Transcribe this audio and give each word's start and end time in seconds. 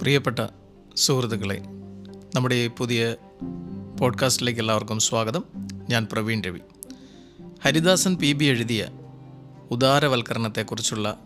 പ്രിയപ്പെട്ട 0.00 0.46
സുഹൃത്തുക്കളെ 0.96 1.62
നമ്മുടെ 2.34 2.68
പുതിയ 2.68 3.16
പോഡ്കാസ്റ്റിലേക്ക് 4.00 4.60
എല്ലാവർക്കും 4.60 4.98
സ്വാഗതം. 4.98 5.44
ഞാൻ 5.90 6.08
പ്രവീൺ 6.12 6.42
രവി. 6.42 6.58
ഹരിദാസൻ 7.64 8.16
പി. 8.16 8.32
ബി. 8.32 8.44
എഴുതിയ 8.44 8.88
ഉദാരവൽക്കരണത്തെക്കുറിച്ചുള്ള 9.70 11.18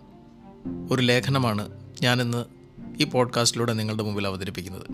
ഒരു 0.91 1.03
ലേഖനമാണ് 1.03 1.69
ഞാനിന്ന് 2.03 2.45
ഈ 3.01 3.05
പോഡ്കാസ്റ്റിലൂടെ 3.05 3.73
നിങ്ങളുടെ 3.73 4.03
മുമ്പിൽ 4.03 4.27
അവതരിപ്പിക്കുന്നത്. 4.27 4.87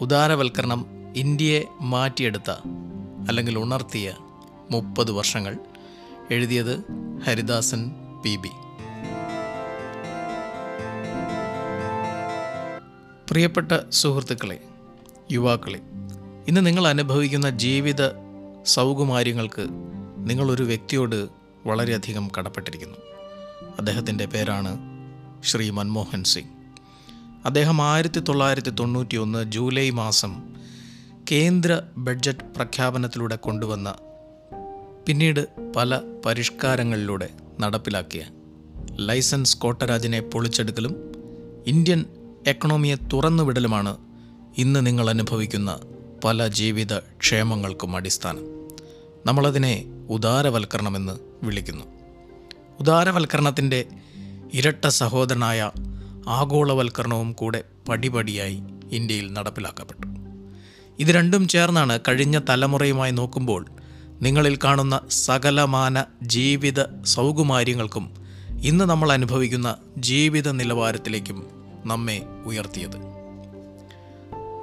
ഉദാരവൽക്കരണം 0.00 0.86
ഇന്ത്യയെ 1.16 1.64
മാറ്റിയെടുത്ത 1.80 2.50
അല്ലെങ്കിൽ 3.28 3.58
ഉണർത്തിയ 3.58 4.14
മുപ്പത് 4.70 5.10
വർഷങ്ങൾ 5.10 5.56
എഴുതിയത് 6.30 6.84
ഹരിദാസൻ 7.26 7.90
പി. 8.24 8.36
ബി. 8.36 8.50
പ്രിയപ്പെട്ട 13.34 13.90
സുഹൃത്തുക്കളെ 13.90 14.60
യുവാക്കളെ 15.32 15.80
ഇന്ന് 16.48 16.66
നിങ്ങൾ 16.66 16.88
അനുഭവിക്കുന്ന 16.88 17.50
ജീവിത 17.50 18.10
സൗകുമാര്യങ്ങൾക്ക് 18.66 19.66
നിങ്ങളൊരു 20.16 20.62
വ്യക്തിയോട് 20.62 21.28
വളരെയധികം 21.66 22.30
കടപ്പെട്ടിരിക്കുന്നു. 22.38 22.94
അദ്ദേഹത്തിന്റെ 23.78 24.26
പേരാണ് 24.26 24.78
ശ്രീ 25.44 25.70
മൻമോഹൻ 25.70 26.24
സിംഗ്. 26.24 26.48
അദ്ദേഹം 27.44 27.82
ആയിരത്തി 27.82 28.20
തൊള്ളായിരത്തി 28.20 28.70
തൊണ്ണൂറ്റി 28.70 29.16
ഒന്ന് 29.16 29.52
ജൂലൈ 29.52 29.90
മാസം 29.90 30.54
കേന്ദ്ര 31.32 31.82
ബഡ്ജറ്റ് 31.96 32.54
പ്രഖ്യാപനത്തിലൂടെ 32.56 33.36
കൊണ്ടുവന്ന 33.36 33.94
പിന്നീട് 35.06 35.72
പല 35.76 36.00
പരിഷ്കാരങ്ങളിലൂടെ 36.26 37.28
നടപ്പിലാക്കിയ 37.60 38.24
ലൈസൻസ് 38.92 39.58
കോട്ടരാജിനെ 39.58 40.20
പൊളിച്ചെടുക്കലും 40.20 40.96
ഇന്ത്യൻ 41.66 42.04
എക്കണോമിയെ 42.46 42.94
തുറന്നുവിടലുമാണ് 42.94 43.96
ഇന്ന് 44.58 44.86
നിങ്ങൾ 44.86 45.10
അനുഭവിക്കുന്ന 45.10 45.78
പല 46.24 46.48
ജീവിത 46.48 46.98
ക്ഷേമങ്ങൾക്കും 46.98 47.96
അടിസ്ഥാനം. 47.96 48.42
നമ്മളതിനെ 49.26 49.84
ഉദാരവൽക്കരണമെന്ന് 50.10 51.18
വിളിക്കുന്നു. 51.42 51.84
ഉദാരവൽക്കരണത്തിന്റെ 52.80 53.84
ഇരട്ട 54.54 54.86
സഹോദരനായ 54.86 55.70
ആഗോളവൽക്കരണവും 56.28 57.32
കൂടെ 57.32 57.64
പടിപടിയായി 57.88 58.62
ഇന്ത്യയിൽ 58.90 59.32
നടപ്പിലാക്കപ്പെട്ടു. 59.32 60.06
ഇത് 60.98 61.08
രണ്ടും 61.08 61.48
ചേർന്നാണ് 61.48 61.98
കഴിഞ്ഞ 62.08 62.40
തലമുറയുമായി 62.48 63.12
നോക്കുമ്പോൾ 63.12 63.66
നിങ്ങളിൽ 64.22 64.58
കാണുന്ന 64.64 65.00
സകലമാന 65.08 66.04
ജീവിത 66.22 67.02
സൗകുമാര്യങ്ങൾക്കും 67.02 68.14
ഇന്ന് 68.60 68.84
നമ്മൾ 68.84 69.12
അനുഭവിക്കുന്ന 69.12 69.76
ജീവിത 69.98 70.50
നിലവാരത്തിലേക്കും 70.50 71.63
നമ്മെ 71.84 72.22
ഉയർത്തിയത്. 72.46 72.96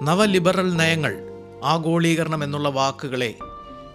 നവലിബറൽ 0.04 0.74
നയങ്ങൾ 0.76 1.16
ആഗോളീകരണം 1.64 2.44
എന്നുള്ള 2.44 2.70
വാക്കുകളെ 2.70 3.36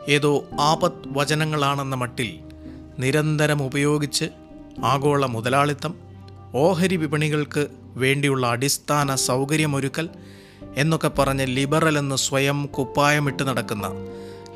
ഏതോ 0.08 0.44
ആപത് 0.60 1.02
വചനങ്ങളാണെന്ന 1.06 1.96
മട്ടിൽ 1.96 2.40
നിരന്തരം 2.98 3.62
ഉപയോഗിച്ച് 3.62 4.24
ആഗോള 4.84 5.26
മുതലാളിത്തം 5.26 5.94
ഓഹരി 6.54 6.96
വിപണികൾക്ക് 6.96 7.68
വേണ്ടിയുള്ള 7.96 8.46
അടിസ്ഥാന 8.46 9.14
സൗകര്യമൊരുക്കൽ 9.14 10.08
എന്നൊക്കെ 10.76 11.08
പറഞ്ഞ് 11.08 11.46
ലിബറൽ 11.46 11.98
എന്ന് 11.98 12.16
സ്വയം 12.16 12.66
കുപ്പായമിട്ട് 12.66 13.42
നടക്കുന്ന 13.42 13.86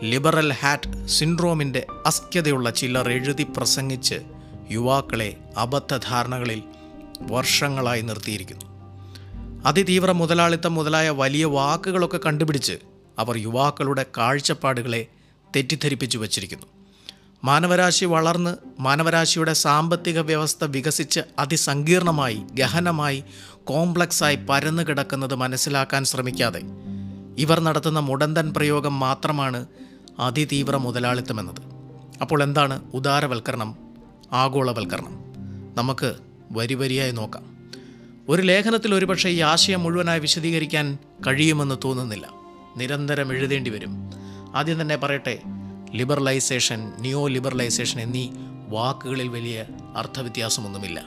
ലിബറൽ 0.03 0.53
ഹാറ്റ് 0.53 1.09
സിൻഡ്രോമിന്റെ 1.09 1.87
അസ്ക്യതയുള്ള 2.07 2.71
ചിലർ 2.71 3.09
എഴുതി 3.09 3.47
പ്രസംഗിച്ച് 3.57 4.15
യുവാക്കളെ 4.71 5.37
അബദ്ധധാരണകളിൽ 5.57 6.63
വർഷങ്ങളായി 7.21 8.01
നിർത്തിയിരിക്കുന്നു. 8.01 8.65
അതിതീവ്ര 9.67 10.13
മുതലാളിത്തം 10.13 10.75
മുതലായ 10.75 11.11
വലിയ 11.11 11.45
വാക്കുകളൊക്കെ 11.45 12.21
കണ്ടുപിടിച്ച് 12.27 12.79
അവർ 13.19 13.37
യുവാക്കളുടെ 13.37 14.07
കാഴ്ചപ്പാടുകളെ 14.19 15.07
തെറ്റിദ്ധരിപ്പിച്ചു 15.57 16.19
വച്ചിരിക്കുന്നു. 16.19 16.67
മാനവരാശി 17.45 18.05
വളർന്ന് 18.05 18.57
മാനവരാശിയുടെ 18.81 19.53
സാമ്പത്തിക 19.53 20.21
വ്യവസ്ഥ 20.21 20.65
വികസിച്ച് 20.65 21.21
അതിസങ്കീർണമായി 21.39 22.43
ഗഹനമായി 22.53 23.25
കോംപ്ലക്സായി 23.65 24.37
പരന്നു 24.37 24.83
കിടക്കുന്നത് 24.83 25.35
മനസ്സിലാക്കാൻ 25.35 26.05
ശ്രമിക്കാതെ 26.05 26.63
ഇവർ 27.39 27.61
നടത്തുന്ന 27.61 28.01
മുടന്തൻ 28.01 28.55
പ്രയോഗം 28.55 29.01
മാത്രമാണ് 29.01 29.67
അതിതീവ്ര 30.19 30.77
മുതലാളിത്തമെന്നത് 30.77 31.61
അപ്പോൾ 32.21 32.43
എന്താണ് 32.43 32.93
ഉദാരവൽക്കരണം 32.95 33.77
ആഗോളവൽക്കരണം? 34.33 35.25
നമുക്ക് 35.77 36.15
വരി 36.51 36.75
വരിയായി 36.75 37.11
നോക്കാം. 37.11 37.61
ഒരു 38.29 38.43
ലേഖനത്തിൽ 38.43 38.95
ഒരുപക്ഷെ 38.95 39.29
ഈ 39.29 39.41
ആശയം 39.41 39.83
മുഴുവനായി 39.83 40.21
വിശദീകരിക്കാൻ 40.21 40.99
കഴിയുമെന്ന് 41.27 41.75
തോന്നുന്നില്ല. 41.85 42.29
നിരന്തരം 42.77 43.33
എഴുതേണ്ടി 43.33 43.71
വരും. 43.71 44.11
ആദ്യം 44.55 44.81
തന്നെ 44.81 44.97
പറയട്ടെ 44.97 45.43
ലിബറലൈസേഷൻ 45.95 46.93
നിയോ 46.99 47.27
ലിബറലൈസേഷൻ 47.27 48.01
എന്നീ 48.01 48.29
വാക്കുകളിൽ 48.69 49.29
വലിയ 49.29 49.65
അർത്ഥവ്യത്യാസമൊന്നുമില്ല. 49.97 51.05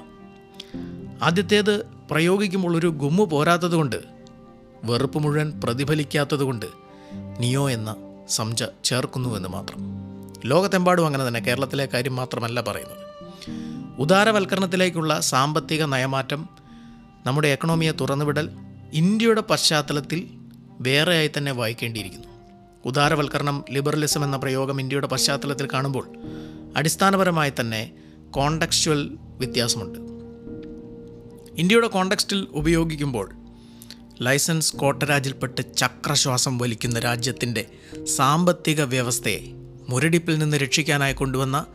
ആദ്യത്തേത് 1.21 1.85
പ്രയോഗിക്കുമ്പോൾ 2.11 2.77
ഒരു 2.77 2.87
ഗുമ്മു 2.87 3.25
പോരാത്തതുകൊണ്ട് 3.25 3.95
വെറുപ്പ് 4.83 5.19
മുഴുവൻ 5.19 5.61
പ്രതിഫലിക്കാത്തതുകൊണ്ട് 5.63 6.65
നിയോ 7.39 7.69
എന്ന 7.69 7.95
സംജ 8.29 8.63
ചേർക്കുന്നുവെന്ന് 8.83 9.49
മാത്രം. 9.49 9.79
ലോകത്തെമ്പാടും 10.45 11.05
അങ്ങനെ 11.05 11.27
തന്നെ 11.27 11.39
കേരളത്തിലെ 11.39 11.85
കാര്യം 11.93 12.15
മാത്രമല്ല 12.15 12.61
പറയുന്നത്. 12.61 13.02
ഉദാരവൽക്കരണത്തിലേക്കുള്ള 13.99 15.19
സാമ്പത്തിക 15.19 15.83
നയമാറ്റം 15.83 16.49
നമ്മുടെ 17.25 17.47
എക്കണോമിയെ 17.47 17.91
തുറന്നുവിടൽ 17.91 18.49
ഇന്ത്യയുടെ 18.93 19.41
പശ്ചാത്തലത്തിൽ 19.41 20.27
വേറെയായി 20.79 21.31
തന്നെ 21.37 21.51
വായിക്കേണ്ടിയിരിക്കുന്നു. 21.51 22.27
ഉദാരവൽക്കരണം 22.85 23.65
ലിബറലിസം 23.71 24.23
എന്ന 24.23 24.37
പ്രയോഗം 24.37 24.81
ഇന്ത്യയുടെ 24.81 25.07
പശ്ചാത്തലത്തിൽ 25.07 25.67
കാണുമ്പോൾ 25.73 26.07
അടിസ്ഥാനപരമായി 26.75 27.53
തന്നെ 27.59 27.91
കോണ്ടക്സ്റ്റുവൽ 28.31 29.17
വ്യത്യാസമുണ്ട്. 29.21 29.99
ഇന്ത്യയുടെ 31.57 31.87
കോണ്ടക്സ്റ്റിൽ 31.87 32.47
ഉപയോഗിക്കുമ്പോൾ 32.51 33.31
ലൈസൻസ് 34.21 34.75
കോട്ടരാജിൽപ്പെട്ട് 34.75 35.75
ചക്രശ്വാസം 35.75 36.57
വലിക്കുന്ന 36.57 36.99
രാജ്യത്തിന്റെ 36.99 37.65
സാമ്പത്തിക 38.03 38.81
വ്യവസ്ഥയെ 38.81 39.39
മുരടിപ്പിൽ 39.89 40.37
നിന്ന് 40.37 40.57
രക്ഷിക്കാനായി 40.57 41.13
കൊണ്ടുവന്ന 41.13 41.65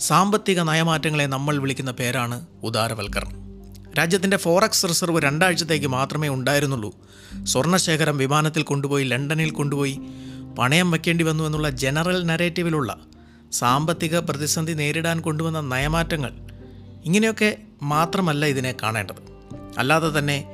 സാമ്പത്തിക 0.00 0.60
നയമാറ്റങ്ങളെ 0.60 1.26
നമ്മൾ 1.26 1.58
വിളിക്കുന്ന 1.58 1.90
പേരാണ് 1.90 2.46
ഉദാരവൽക്കരണം. 2.62 3.62
രാജ്യത്തിന്റെ 3.98 4.36
ഫോറക്സ് 4.36 4.86
റിസർവ് 4.88 5.22
രണ്ടാഴ്ചത്തേക്ക് 5.22 5.86
മാത്രമേ 5.86 6.28
ഉണ്ടായിരുന്നുള്ളൂ. 6.28 6.94
സ്വർണശേഖരം 7.44 8.18
വിമാനത്തിൽ 8.18 8.62
കൊണ്ടുപോയി 8.62 9.04
ലണ്ടനിൽ 9.04 9.50
കൊണ്ടുപോയി 9.50 10.00
പണയം 10.58 10.90
വെക്കേണ്ടി 10.90 11.24
വന്നു 11.24 11.44
എന്നുള്ള 11.44 11.70
ജനറൽ 11.70 12.26
നരേറ്റീവിലുള്ള 12.26 12.98
സാമ്പത്തിക 13.52 14.18
പ്രതിസന്ധി 14.18 14.72
നേരിടാൻ 14.72 15.20
കൊണ്ടുവന്ന 15.20 15.60
നയമാറ്റങ്ങൾ 15.60 16.32
ഇങ്ങനെയൊക്കെ 17.04 17.56
മാത്രമല്ല 17.82 18.46
ഇതിനെ 18.46 18.74
കാണേണ്ടത്. 18.82 19.36
അല്ലാതെ 19.78 20.18
തന്നെ 20.18 20.46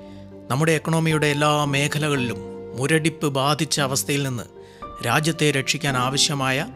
നമ്മുടെ 0.51 0.73
എക്കണോമിയുടെ 0.73 1.27
എല്ലാ 1.27 1.65
മേഖലകളിലും 1.65 2.37
മുരടിപ്പ് 2.79 3.27
ബാധിച്ച 3.27 3.81
അവസ്ഥയിൽ 3.81 4.23
നിന്ന് 4.23 4.43
രാജ്യത്തെ 5.07 5.51
രക്ഷിക്കാൻ 5.51 5.97
ആവശ്യമായ 5.97 6.67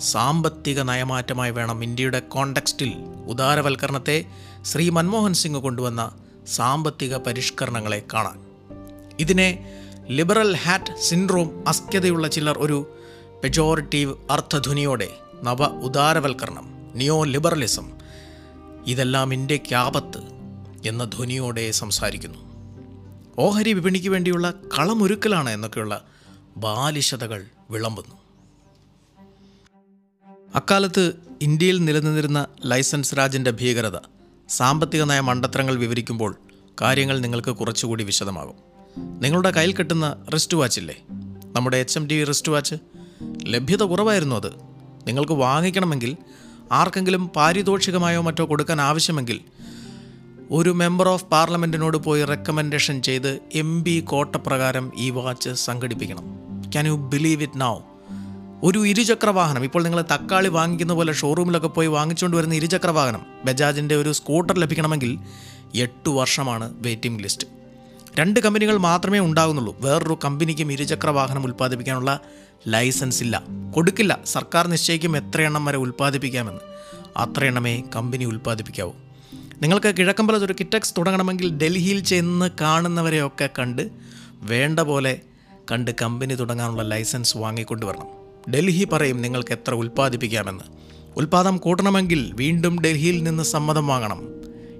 സാമ്പത്തിക 0.00 0.80
നയമാറ്റമായി 0.80 1.50
വേണം 1.50 1.84
ഇന്ത്യയുടെ 1.84 2.20
കോണ്ടക്സ്റ്റിൽ 2.20 2.94
ഉദാരവൽക്കരണത്തെ 3.26 4.24
ശ്രീ 4.62 4.90
മൻമോഹൻ 4.90 5.32
സിംഗ് 5.32 5.58
കൊണ്ടുവന്ന 5.58 6.14
സാമ്പത്തിക 6.46 7.16
പരിഷ്കരണങ്ങളെ 7.16 8.02
കാണാൻ. 8.14 8.40
ഇതിനെ 9.20 9.80
ലിബറൽ 10.06 10.56
ഹാറ്റ് 10.56 11.00
സിൻഡ്രോം 11.00 11.68
അസ്ക്യതയുള്ള 11.68 12.28
ചിലർ 12.28 12.58
ഒരു 12.58 12.98
പെജോറിറ്റീവ് 13.44 14.14
അർത്ഥധ്വനിയോടെ 14.30 15.08
നവ 15.42 15.64
ഉദാരവൽക്കരണം 15.64 16.92
നിയോ 16.94 17.24
ലിബറലിസം 17.24 17.92
ഇതെല്ലാം 18.86 19.34
ഇന്ത്യയ്ക്ക് 19.34 19.74
ആപത്ത് 19.74 20.18
എന്ന 20.86 21.04
ധ്വനിയോടെ 21.04 21.70
സംസാരിക്കുന്നു. 21.70 22.38
ഓഹരി 23.38 23.72
വിപണിക്ക് 23.72 24.08
വേണ്ടിയുള്ള 24.08 24.50
കളമൊരുക്കലാണ് 24.50 25.50
എന്നൊക്കെയുള്ള 25.50 26.04
ബാലിശതകൾ 26.56 27.44
വിളമ്പുന്നു. 27.70 28.23
അക്കാലത്ത് 30.54 31.12
ഇന്ത്യയിൽ 31.42 31.84
നിലനിന്നിരുന്ന 31.84 32.46
ലൈസൻസ് 32.66 33.14
രാജിന്റെ 33.18 33.50
ഭീകരത 33.50 33.96
സാമ്പത്തിക 34.48 35.02
നയ 35.02 35.20
മണ്ടത്തരങ്ങൾ 35.20 35.76
വിവരിക്കുമ്പോൾ 35.76 36.36
കാര്യങ്ങൾ 36.80 37.18
നിങ്ങൾക്ക് 37.18 37.50
കുറച്ചുകൂടി 37.50 38.04
വിശദമാകും. 38.04 38.54
നിങ്ങളുടെ 39.22 39.50
കയ്യിൽ 39.50 39.74
കിട്ടുന്ന 39.74 40.16
റിസ്റ്റ് 40.34 40.56
വാച്ചില്ലേ 40.56 40.96
നമ്മുടെ 41.56 41.76
H 41.76 41.98
M 41.98 42.06
T 42.06 42.24
wrist 42.24 42.52
watch 42.52 42.74
ലഭ്യത 43.46 43.82
കുറവായിരുന്നു 43.82 44.36
അത്. 44.36 44.52
നിങ്ങൾക്ക് 45.06 45.32
വാങ്ങിക്കണമെങ്കിൽ 45.32 46.16
ആർക്കെങ്കിലും 46.72 47.28
പാരിതോഷികമായോ 47.28 48.20
മറ്റോ 48.20 48.44
കൊടുക്കാൻ 48.44 48.80
ആവശ്യമെങ്കിൽ 48.80 49.40
ഒരു 50.50 50.70
മെമ്പർ 50.70 51.08
ഓഫ് 51.08 51.24
പാർലമെന്റിനോട് 51.24 51.96
പോയി 51.96 52.24
റെക്കമെൻഡേഷൻ 52.24 53.02
ചെയ്ത് 53.02 53.38
എം 53.54 53.82
ബി 53.82 54.00
കോട്ടപ്രകാരം 54.00 54.92
ഈ 54.98 55.10
watch 55.10 55.50
സംഘടിപ്പിക്കണം. 55.50 56.24
Can 56.72 56.86
you 56.86 56.92
believe 56.92 57.42
it 57.42 57.60
now 57.60 57.78
ഒരു 58.64 58.86
ഇരുചക്ര 58.86 59.30
വാഹനം 59.30 59.64
ഇപ്പോൾ 59.64 59.82
നിങ്ങൾ 59.82 60.02
തക്കാളി 60.02 60.48
വാങ്ങിക്കുന്ന 60.48 60.92
പോലെ 60.92 61.12
ഷോറൂമിലൊക്കെ 61.12 61.68
പോയി 61.68 61.86
വാങ്ങിച്ചുകൊണ്ട് 61.86 62.36
വരുന്ന 62.36 62.54
ഇരുചക്ര 62.54 62.90
വാഹനം 62.90 63.26
ബജാജിന്റെ 63.44 63.96
ഒരു 63.96 64.12
സ്കൂട്ടർ 64.12 64.58
ലഭിക്കണമെങ്കിൽ 64.58 65.18
എട്ട് 65.74 66.08
വർഷമാണ് 66.08 66.74
വെയിറ്റിംഗ് 66.76 67.22
ലിസ്റ്റ് 67.22 67.46
രണ്ട് 68.18 68.40
കമ്പനികൾ 68.40 68.76
മാത്രമേ 68.76 69.18
ഉണ്ടാകുന്നുള്ളൂ 69.18 69.76
വേറൊരു 69.80 70.18
കമ്പനിക്കും 70.24 70.72
ഇരുചക്ര 70.72 71.10
വാഹനം 71.10 71.44
ഉൽപ്പാദിപ്പിക്കാനുള്ള 71.44 72.20
ലൈസൻസ് 72.68 73.22
ഇല്ല. 73.22 73.42
കൊടുക്കില്ല. 73.74 74.18
സർക്കാർ 74.24 74.66
നിശ്ചയിക്കും 74.66 75.16
എത്ര 75.16 75.42
എണ്ണം 75.42 75.64
വരെ 75.64 75.78
ഉൽപ്പാദിപ്പിക്കാമെന്ന്. 75.78 76.60
അത്ര 77.16 77.44
എണ്ണമേ 77.44 77.82
കമ്പനി 77.96 78.24
ഉൽപ്പാദിപ്പിക്കാവൂ. 78.24 78.92
നിങ്ങൾക്ക് 79.62 79.96
കിഴക്കമ്പലത്ത് 79.96 80.44
ഒരു 80.44 80.52
കിറ്റക്സ് 80.52 80.94
തുടങ്ങണമെങ്കിൽ 80.98 81.58
ഡൽഹിയിൽ 81.58 82.04
ചെന്ന് 82.04 82.50
കാണുന്നവരെയൊക്കെ 82.60 83.50
കണ്ട് 83.58 83.88
വേണ്ട 84.40 84.80
പോലെ 84.80 85.20
കണ്ട് 85.72 85.90
കമ്പനി 86.02 86.34
തുടങ്ങാനുള്ള 86.34 86.82
ലൈസൻസ് 86.82 87.36
വാങ്ങിക്കൊണ്ടുവരണം 87.36 88.23
ഡൽഹി 88.50 88.84
പറയും 88.84 89.22
നിങ്ങൾക്ക് 89.22 89.52
എത്ര 89.52 89.74
ഉൽപ്പാദിപ്പിക്കാമെന്ന്. 89.74 90.64
ഉൽപ്പാദനം 91.16 91.56
കൂട്ടണമെങ്കിൽ 91.56 92.32
വീണ്ടും 92.34 92.80
ഡൽഹിയിൽ 92.80 93.22
നിന്ന് 93.22 93.42
സമ്മതം 93.42 93.86
വാങ്ങണം. 93.86 94.28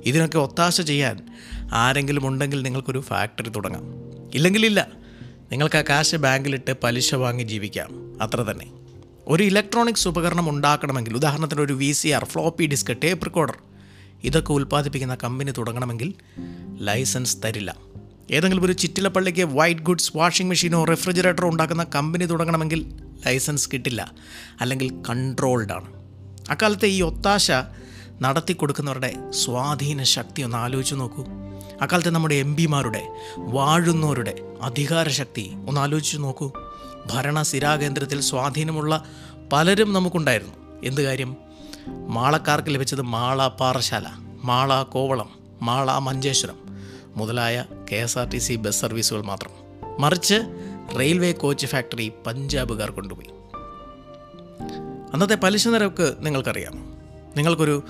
ഇതിനൊക്കെ 0.05 0.39
ഒത്താശ 0.39 0.81
ചെയ്യാൻ 0.81 1.27
ആരെങ്കിലും 1.73 2.29
ഉണ്ടെങ്കിൽ 2.29 2.63
നിങ്ങൾക്കൊരു 2.63 2.99
ഫാക്ടറി 2.99 3.49
തുടങ്ങാം. 3.49 3.83
ഇല്ലെങ്കിലില്ല 4.35 4.89
നിങ്ങൾക്ക് 5.53 5.77
ആ 5.77 5.83
കാശ് 5.89 6.17
ബാങ്കിലിട്ട് 6.17 6.77
പലിശ 6.83 7.15
വാങ്ങി 7.15 7.43
ജീവിക്കാം. 7.43 8.23
അത്ര 8.23 8.43
തന്നെ. 8.43 8.67
ഒരു 9.27 9.43
ഇലക്ട്രോണിക്സ് 9.43 10.09
ഉപകരണം 10.09 10.51
ഉണ്ടാക്കണമെങ്കിൽ 10.51 11.15
ഉദാഹരണത്തിന് 11.15 11.61
ഒരു 11.61 11.73
V 11.73 11.93
C 11.93 12.09
R 12.09 12.25
floppy 12.25 12.67
disc 12.67 12.97
tape 13.05 13.27
recorder 13.27 13.59
ഇതൊക്കെ 14.25 14.53
ഉൽപ്പാദിപ്പിക്കുന്ന 14.53 15.17
കമ്പനി 15.25 15.51
തുടങ്ങണമെങ്കിൽ 15.51 16.15
ലൈസൻസ് 16.81 17.37
തരില്ല. 17.45 17.77
ഏതെങ്കിലും 18.31 18.65
ഒരു 18.65 18.73
ചിറ്റിലപ്പള്ളിക്ക് 18.73 19.43
വൈറ്റ് 19.43 19.81
ഗുഡ്സ് 19.81 20.17
വാഷിംഗ് 20.17 20.51
മെഷീനോ 20.51 20.85
റെഫ്രിജറേറ്ററോ 20.85 21.49
ഉണ്ടാക്കുന്ന 21.49 21.87
കമ്പനി 21.95 22.25
തുടങ്ങണമെങ്കിൽ 22.25 22.95
ലൈസൻസ് 23.27 23.69
കിട്ടില്ല. 23.73 24.13
അല്ലെങ്കിൽ 24.61 25.03
കൺട്രോൾഡ് 25.11 25.73
ആണ്. 25.73 26.05
അക്കാലത്തെ 26.51 26.87
ഈ 26.87 27.03
ഒത്താശ 27.03 27.51
നടത്തി 28.21 28.53
കൊടുക്കുന്നവരുടെ 28.53 29.15
സ്വാധീന 29.31 30.03
ശക്തി 30.03 30.43
ഒന്ന് 30.43 30.57
ആലോചിച്ച് 30.57 30.95
നോക്കൂ. 30.95 31.25
അക്കാലത്തെ 31.83 32.11
നമ്മുടെ 32.11 32.35
എം 32.35 32.57
പിമാരുടെ 32.57 33.09
വാഴുന്നവരുടെ 33.37 34.35
അധികാരശക്തി 34.63 35.51
ഒന്ന് 35.69 35.81
ആലോചിച്ച് 35.81 36.19
നോക്കൂ. 36.19 36.53
ഭരണ 37.07 37.43
സ്ഥിരാകേന്ദ്രത്തിൽ 37.43 38.21
സ്വാധീനമുള്ള 38.21 39.05
പലരും 39.53 39.93
നമുക്കുണ്ടായിരുന്നു. 39.93 40.55
എന്ത് 40.85 41.01
കാര്യം? 41.01 41.37
മാളക്കാർക്ക് 42.09 42.75
ലഭിച്ചത് 42.75 43.03
മാള 43.03 43.49
പാറശാല 43.49 44.07
മാള 44.45 44.83
കോവളം 44.83 45.31
മാള 45.63 45.99
മഞ്ചേശ്വരം. 45.99 46.57
മുതലായ 47.17 47.65
K 47.93 47.97
S 47.97 48.19
R 48.19 48.29
T 48.29 48.39
C 48.39 48.55
bus 48.55 48.81
സർവീസുകൾ 48.81 49.23
മാത്രം. 49.23 49.51
മറിച്ച് 49.99 50.35
റെയിൽവേ 50.99 51.33
കോച്ച് 51.33 51.67
ഫാക്ടറി 51.67 52.13
പഞ്ചാബുകാർ 52.27 52.91
കൊണ്ടുപോയി. 52.91 53.29
അന്നത്തെ 55.13 55.35
പലിശ 55.35 55.69
നിരക്ക് 55.69 56.17
നിങ്ങൾക്കറിയാം. 56.21 56.95
നിങ്ങൾക്കൊരു 57.37 57.83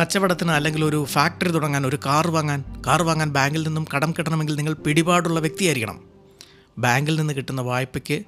കച്ചവടത്തിന് 0.00 0.50
അല്ലെങ്കിൽ 0.50 0.84
ഒരു 0.84 1.04
ഫാക്ടറി 1.04 1.50
തുടങ്ങാൻ 1.50 1.86
ഒരു 1.86 1.98
കാർ 2.06 2.30
വാങ്ങാൻ 2.30 2.82
കാർ 2.86 3.02
വാങ്ങാൻ 3.02 3.30
ബാങ്കിൽ 3.30 3.66
നിന്നും 3.66 3.86
കടം 3.96 4.12
കിട്ടണമെങ്കിൽ 4.12 4.54
നിങ്ങൾ 4.54 4.72
പിടിപാടുള്ള 4.72 5.40
വ്യക്തിയായിരിക്കണം. 5.40 6.04
ബാങ്കിൽ 6.78 7.16
നിന്ന് 7.16 7.34
കിട്ടുന്ന 7.34 7.60
വായ്പയ്ക്ക് 7.60 8.22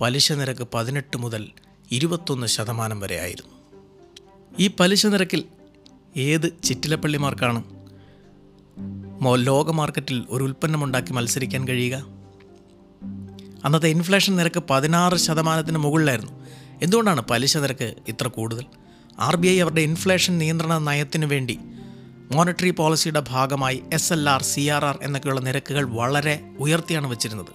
പലിശ 0.00 0.32
നിരക്ക് 0.32 0.66
പതിനെട്ട് 0.74 1.16
മുതൽ 1.16 1.48
ഇരുപത്തൊന്ന് 1.92 2.46
ശതമാനം 2.46 3.00
വരെ 3.00 3.20
ആയിരുന്നു. 3.20 3.56
ഈ 4.58 4.70
പലിശ 4.80 5.06
നിരക്കിൽ 5.06 5.44
ഏത് 6.16 6.62
ചിറ്റിലപ്പള്ളിമാർക്കാണ് 6.64 7.75
ലോക 9.22 9.70
മാർക്കറ്റിൽ 9.70 10.24
ഒരു 10.30 10.44
ഉൽപ്പന്നമുണ്ടാക്കി 10.44 11.12
മത്സരിക്കാൻ 11.12 11.68
കഴിയുക? 11.68 11.96
അന്നത്തെ 13.64 13.88
ഇൻഫ്ലേഷൻ 13.88 14.36
നിരക്ക് 14.36 14.62
പതിനാറ് 14.70 15.16
ശതമാനത്തിന് 15.16 15.78
മുകളിലായിരുന്നു. 15.78 16.32
എന്തുകൊണ്ടാണ് 16.82 17.20
പലിശ 17.20 17.56
നിരക്ക് 17.56 17.94
ഇത്ര 18.08 18.28
കൂടുതൽ? 18.28 18.64
ആർ 19.18 19.36
ബി 19.36 19.48
ഐ 19.48 19.60
അവരുടെ 19.60 19.80
ഇൻഫ്ലേഷൻ 19.80 20.38
നിയന്ത്രണ 20.38 20.78
നയത്തിനു 20.78 21.26
വേണ്ടി 21.26 21.58
മോണിറ്ററി 22.34 22.70
പോളിസിയുടെ 22.70 23.22
ഭാഗമായി 23.28 23.82
S 23.92 24.12
L 24.12 24.30
R 24.30 24.42
C 24.42 24.60
R 24.60 24.84
R 24.84 24.98
എന്നൊക്കെയുള്ള 25.02 25.40
നിരക്കുകൾ 25.40 25.84
വളരെ 25.84 26.40
ഉയർത്തിയാണ് 26.58 27.06
വെച്ചിരുന്നത്. 27.06 27.52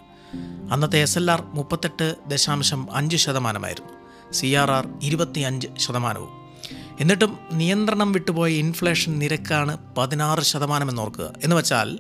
അന്നത്തെ 0.71 0.99
എസ് 0.99 1.17
എൽ 1.17 1.31
ആർ 1.31 1.43
മുപ്പത്തെട്ട് 1.53 2.15
ദശാംശം 2.27 2.95
അഞ്ച് 2.95 3.17
ശതമാനമായിരുന്നു. 3.17 3.91
സി 4.33 4.47
ആർ 4.47 4.71
ആർ 4.71 4.87
ഇരുപത്തി 5.03 5.39
അഞ്ച് 5.39 5.67
ശതമാനവും. 5.77 6.40
എന്നിട്ടും 7.01 7.38
നിയന്ത്രണം 7.53 8.12
വിട്ടുപോയ 8.12 8.51
ഇൻഫ്ലേഷൻ 8.51 9.19
നിരക്കാണ് 9.19 9.77
പതിനാറ് 9.98 10.42
ശതമാനം 10.42 10.89
എന്നോർക്കുക 10.89 11.33
എന്ന് 11.44 11.56
വെച്ചാൽ 11.56 12.00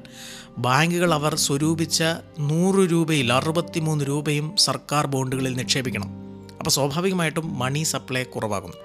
ബാങ്കുകൾ 0.57 1.13
അവർ 1.13 1.35
സ്വരൂപിച്ച 1.35 2.03
നൂറ് 2.39 2.91
രൂപയിൽ 2.91 3.33
അറുപത്തിമൂന്ന് 3.33 4.05
രൂപയും 4.05 4.55
സർക്കാർ 4.57 5.07
ബോണ്ടുകളിൽ 5.07 5.53
നിക്ഷേപിക്കണം. 5.53 6.09
അപ്പോൾ 6.57 6.69
സ്വാഭാവികമായിട്ടും 6.69 7.59
മണി 7.59 7.83
സപ്ലൈ 7.83 8.23
കുറവാകുന്നു. 8.23 8.77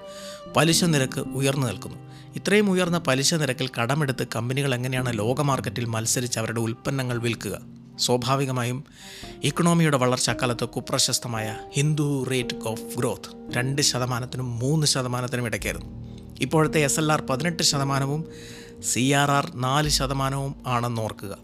പലിശ 0.53 0.83
നിരക്ക് 0.83 1.19
ഉയർന്നു 1.19 1.67
നിൽക്കുന്നു. 1.67 1.97
ഇത്രയും 2.35 2.71
ഉയർന്ന 2.71 2.97
പലിശ 2.97 3.33
നിരക്കിൽ 3.33 3.69
കടമെടുത്ത് 3.81 4.27
കമ്പനികൾ 4.35 4.75
എങ്ങനെയാണ് 4.75 5.17
ലോക 5.17 5.41
മാർക്കറ്റിൽ 5.41 5.85
മത്സരിച്ച് 5.85 6.39
അവരുടെ 6.39 6.59
ഉൽപ്പന്നങ്ങൾ 6.59 7.17
വിൽക്കുക? 7.17 7.59
സ്വാഭാവികമായും 7.99 8.83
ഇക്കണോമിയുടെ 9.43 9.97
വളർച്ചക്കാലത്ത് 9.97 10.65
കുപ്രശസ്തമായ 10.65 11.55
ഹിന്ദു 11.73 12.25
റേറ്റ് 12.31 12.67
ഓഫ് 12.67 12.81
ഗ്രോത്ത് 12.97 13.57
രണ്ട് 13.57 13.81
ശതമാനത്തിനും 13.81 14.59
മൂന്ന് 14.59 14.87
ശതമാനത്തിനും 14.87 15.45
ഇടയ്ക്കായിരുന്നു. 15.45 16.06
ഇപ്പോഴത്തെ 16.41 16.79
എസ് 16.79 16.99
എൽ 16.99 17.11
ആർ 17.11 17.21
പതിനെട്ട് 17.21 17.63
ശതമാനവും 17.63 18.25
സി 18.83 19.11
ആർ 19.11 19.31
ആർ 19.31 19.51
നാല് 19.55 19.89
ശതമാനവും 19.89 20.55
ആണെന്ന് 20.67 21.01
ഓർക്കുക. 21.01 21.37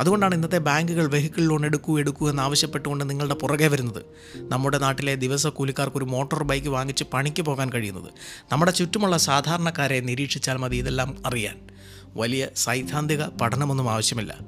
അതുകൊണ്ടാണ് 0.00 0.34
ഇന്നത്തെ 0.34 0.58
ബാങ്കുകൾ 0.58 1.06
വെഹിക്കിൾ 1.06 1.42
ലോൺ 1.42 1.66
എടുക്കൂ 1.66 1.98
എടുക്കൂ 1.98 2.30
എന്ന് 2.30 2.42
ആവശ്യപ്പെട്ടുകൊണ്ട് 2.42 3.10
നിങ്ങളുടെ 3.10 3.34
പുറകെ 3.34 3.68
വരുന്നത്. 3.68 4.02
നമ്മുടെ 4.36 4.78
നാട്ടിലെ 4.78 5.14
ദിവസ 5.14 5.46
കൂലിക്കാർക്ക് 5.46 5.96
ഒരു 5.96 6.04
മോട്ടോർ 6.04 6.42
ബൈക്ക് 6.42 6.68
വാങ്ങിച്ച് 6.68 7.04
പണിക്ക് 7.04 7.42
പോകാൻ 7.42 7.70
കഴിയുന്നത്. 7.70 8.10
നമ്മുടെ 8.52 8.70
ചുറ്റുമുള്ള 8.70 9.16
സാധാരണക്കാരെ 9.16 10.00
നിരീക്ഷിച്ചാൽ 10.00 10.56
മതി 10.56 10.76
ഇതെല്ലാം 10.76 11.22
അറിയാൻ. 11.26 11.58
വലിയ 12.16 12.48
സൈദ്ധാന്തിക 12.56 13.24
പഠനമൊന്നും 13.24 13.90
ആവശ്യമില്ല. 13.90 14.38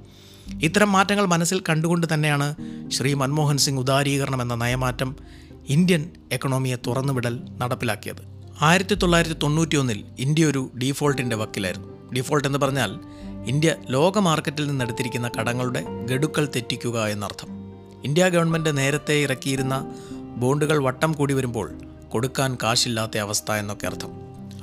ഇത്തരം 0.62 0.92
മാറ്റങ്ങൾ 0.92 1.26
മനസ്സിൽ 1.26 1.62
കണ്ടുകൊണ്ട് 1.68 2.06
തന്നെയാണ് 2.14 2.54
ശ്രീ 2.90 3.14
മൻമോഹൻ 3.14 3.56
സിംഗ് 3.56 3.80
ഉദാരീകരണം 3.80 4.42
എന്ന 4.42 4.54
നയമാറ്റം 4.54 5.16
ഇന്ത്യൻ 5.68 6.10
എക്കണോമിയെ 6.32 6.76
തുറന്നുവിടൽ 6.86 7.40
നടപ്പിലാക്കിയത്. 7.58 8.39
ആയിരത്തി 8.62 8.94
തൊള്ളായിരത്തി 8.94 9.34
തൊണ്ണൂറ്റി 9.42 9.76
ഒന്നിൽ 9.76 10.04
ഇന്ത്യ 10.18 10.46
ഒരു 10.46 10.70
ഡീഫോൾട്ടിന്റെ 10.78 11.36
വക്കിലായിരുന്നു. 11.36 12.12
ഡീഫോൾട്ട് 12.12 12.48
എന്ന് 12.48 12.58
പറഞ്ഞാൽ 12.58 12.98
ഇന്ത്യ 13.46 13.74
ലോക 13.90 14.18
മാർക്കറ്റിൽ 14.18 14.66
നിന്നെടുത്തിരിക്കുന്ന 14.66 15.30
കടങ്ങളുടെ 15.38 15.84
ഗഡുക്കൾ 16.06 16.48
തെറ്റിക്കുക 16.56 17.06
എന്നർത്ഥം. 17.06 17.48
ഇന്ത്യ 18.04 18.28
ഗവൺമെന്റ് 18.28 18.78
നേരത്തെ 18.78 19.14
ഇറക്കിയിരുന്ന 19.14 19.94
ബോണ്ടുകൾ 20.36 20.82
വട്ടം 20.84 21.12
കൂടി 21.12 21.34
വരുമ്പോൾ 21.34 21.72
കൊടുക്കാൻ 22.08 22.58
കാശില്ലാത്ത 22.62 23.18
അവസ്ഥ 23.18 23.52
എന്നൊക്കെ 23.52 23.86
അർത്ഥം. 23.86 24.10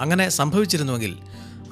അങ്ങനെ 0.02 0.30
സംഭവിച്ചിരുന്നുവെങ്കിൽ 0.30 1.18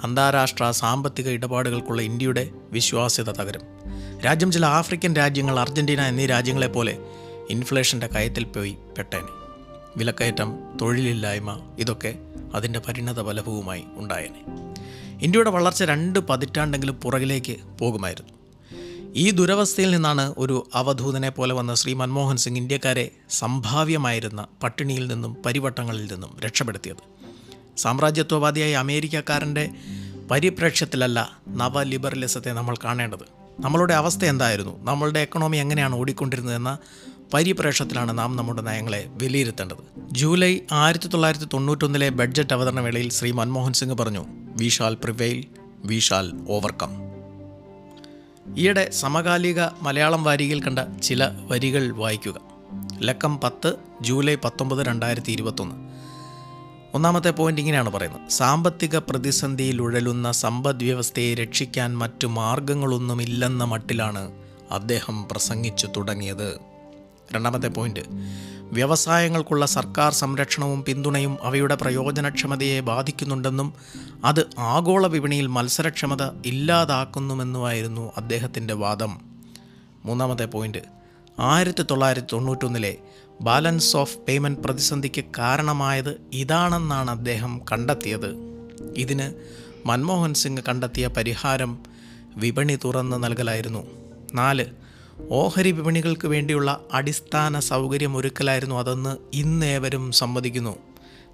അന്താരാഷ്ട്ര 0.03 0.72
സാമ്പത്തിക 0.72 1.29
ഇടപാടുകൾക്കുള്ള 1.29 2.01
ഇന്ത്യയുടെ 2.01 2.50
വിശ്വാസ്യത 2.72 3.32
തകരും. 3.32 3.62
രാജ്യം 4.25 4.51
ചില 4.51 4.65
ആഫ്രിക്കൻ 4.65 5.15
രാജ്യങ്ങൾ 5.15 5.60
അർജന്റീന 5.60 6.01
എന്നീ 6.01 6.25
രാജ്യങ്ങളെപ്പോലെ 6.25 6.98
ഇൻഫ്ലേഷന്റെ 7.50 8.08
കയത്തിൽ 8.08 8.44
പോയി 8.44 8.77
പെട്ടേനെ. 8.98 9.44
വിലക്കയറ്റം 9.97 10.77
തൊഴിലില്ലായ്മ 10.81 11.75
ഇതൊക്കെ 11.79 12.15
അതിന്റെ 12.55 12.79
പരിണത 12.79 13.25
ഫലഭവുമായി 13.25 13.83
ഉണ്ടായേനെ. 13.95 14.43
ഇന്ത്യയുടെ 15.21 15.49
വളർച്ച 15.49 15.83
രണ്ട് 15.83 16.19
പതിറ്റാണ്ടെങ്കിലും 16.19 16.95
പുറകിലേക്ക് 16.95 17.55
പോകുമായിരുന്നു. 17.79 18.33
ഈ 19.15 19.31
ദുരവസ്ഥയിൽ 19.31 19.91
നിന്നാണ് 19.91 20.33
ഒരു 20.37 20.69
അവധൂതനെ 20.73 21.29
പോലെ 21.29 21.53
വന്ന 21.53 21.75
ശ്രീ 21.75 21.93
മൻമോഹൻ 21.93 22.37
സിംഗ് 22.37 22.57
ഇന്ത്യക്കാരെ 22.57 23.11
സംഭാവ്യമായിരുന്ന 23.29 24.47
പട്ടിണിയിൽ 24.63 25.07
നിന്നും 25.07 25.37
പരിവട്ടങ്ങളിൽ 25.45 26.11
നിന്നും 26.11 26.37
രക്ഷപ്പെടുത്തിയത്. 26.45 27.15
സാമ്രാജ്യത്വവാദിയായ 27.77 28.73
അമേരിക്കക്കാരന്റെ 28.73 29.69
പരിപ്രേക്ഷ്യത്തിലല്ല 30.31 31.37
നവ 31.49 31.83
ലിബറലിസത്തെ 31.83 32.49
നമ്മൾ 32.49 32.75
കാണേണ്ടത്. 32.83 33.45
നമ്മളുടെ 33.59 33.93
അവസ്ഥ 33.93 34.25
എന്തായിരുന്നു? 34.25 34.83
നമ്മളുടെ 34.83 35.19
എക്കണോമി 35.19 35.57
എങ്ങനെയാണ് 35.57 35.95
ഓടിക്കൊണ്ടിരുന്നത് 35.95 36.55
എന്ന 36.55 36.77
പരിപ്രേക്ഷത്തിലാണ് 37.34 38.17
നാം 38.17 38.36
നമ്മുടെ 38.36 38.62
നയങ്ങളെ 38.62 39.05
വിലയിരുത്തേണ്ടത്. 39.08 40.00
ജൂലൈ 40.12 40.60
ആയിരത്തി 40.72 41.08
തൊള്ളായിരത്തി 41.08 41.46
തൊണ്ണൂറ്റൊന്നിലെ 41.53 42.10
ബഡ്ജറ്റ് 42.10 42.53
അവതരണ 42.53 42.79
വേളയിൽ 42.79 43.10
ശ്രീ 43.10 43.32
മൻമോഹൻ 43.32 43.74
സിംഗ് 43.74 43.94
പറഞ്ഞു 43.94 44.25
we 44.29 44.67
shall 44.67 44.94
prevail 44.94 45.46
we 45.86 46.00
shall 46.00 46.32
overcome. 46.50 46.91
ഈയിടെ 48.58 48.91
സമകാലിക 48.91 49.62
മലയാളം 49.82 50.24
വാരികയിൽ 50.24 50.63
കണ്ട 50.63 50.79
ചില 51.03 51.29
വരികൾ 51.51 51.91
വായിക്കുക. 51.91 52.36
ലക്കം 53.01 53.39
പത്ത് 53.44 53.75
ജൂലൈ 54.01 54.36
പത്തൊമ്പത് 54.36 54.86
രണ്ടായിരത്തി 54.86 55.32
ഇരുപത്തൊന്ന് 55.32 55.75
ഒന്നാമത്തെ 56.94 57.29
പോയിന്റ് 57.29 57.62
ഇങ്ങനെയാണ് 57.62 57.89
പറയുന്നത്. 57.89 58.29
സാമ്പത്തിക 58.29 58.98
പ്രതിസന്ധിയിൽ 58.98 59.82
ഉഴലുന്ന 59.82 60.32
സമ്പദ് 60.32 60.84
വ്യവസ്ഥയെ 60.84 61.34
രക്ഷിക്കാൻ 61.34 61.98
മറ്റു 61.98 62.27
മാർഗങ്ങളൊന്നുമില്ലെന്ന 62.27 63.63
മട്ടിലാണ് 63.63 64.32
അദ്ദേഹം 64.72 65.27
പ്രസംഗിച്ചു 65.32 65.88
തുടങ്ങിയത്. 65.98 66.75
രണ്ടാമത്തെ 67.34 67.67
പോയിന്റ്. 67.67 68.00
വ്യവസായങ്ങൾക്കുള്ള 68.72 69.65
സർക്കാർ 69.65 70.13
സംരക്ഷണവും 70.13 70.84
പിന്തുണയും 70.84 71.38
അവയുടെ 71.41 71.75
പ്രയോജനക്ഷമതയെ 71.75 72.79
ബാധിക്കുന്നുണ്ടെന്നും 72.79 73.74
അത് 74.25 74.46
ആഗോള 74.60 75.08
വിപണിയിൽ 75.08 75.48
മത്സരക്ഷമത 75.48 76.24
ഇല്ലാതാക്കുന്നുമെന്നുമായിരുന്നു 76.46 78.12
അദ്ദേഹത്തിന്റെ 78.17 78.74
വാദം. 78.74 79.22
മൂന്നാമത്തെ 80.05 80.46
പോയിന്റ്. 80.46 80.77
ആയിരത്തി 81.39 81.84
തൊള്ളായിരത്തി 81.84 82.27
തൊണ്ണൂറ്റൊന്നിലെ 82.34 82.98
ബാലൻസ് 83.41 83.98
ഓഫ് 83.98 84.17
പേയ്മെന്റ് 84.17 84.60
പ്രതിസന്ധിക്ക് 84.60 85.24
കാരണമായത് 85.38 86.22
ഇതാണെന്നാണ് 86.34 87.12
അദ്ദേഹം 87.12 87.62
കണ്ടെത്തിയത്. 87.72 88.36
ഇതിന് 88.98 89.34
മൻമോഹൻ 89.88 90.34
സിംഗ് 90.34 90.62
കണ്ടെത്തിയ 90.67 91.08
പരിഹാരം 91.08 91.79
വിപണി 92.38 92.79
തുറന്ന് 92.84 93.24
നൽകലായിരുന്നു. 93.24 93.88
നാല്. 94.34 94.65
ഓഹരി 95.31 95.72
വിപണികൾക്ക് 95.72 96.27
വേണ്ടിയുള്ള 96.27 96.81
അടിസ്ഥാന 96.93 97.60
സൗകര്യമൊരുക്കലായിരുന്നു 97.60 98.75
അതെന്ന് 98.75 99.17
ഇന്നേവരും 99.34 100.12
സമ്മതിക്കുന്നു. 100.12 100.77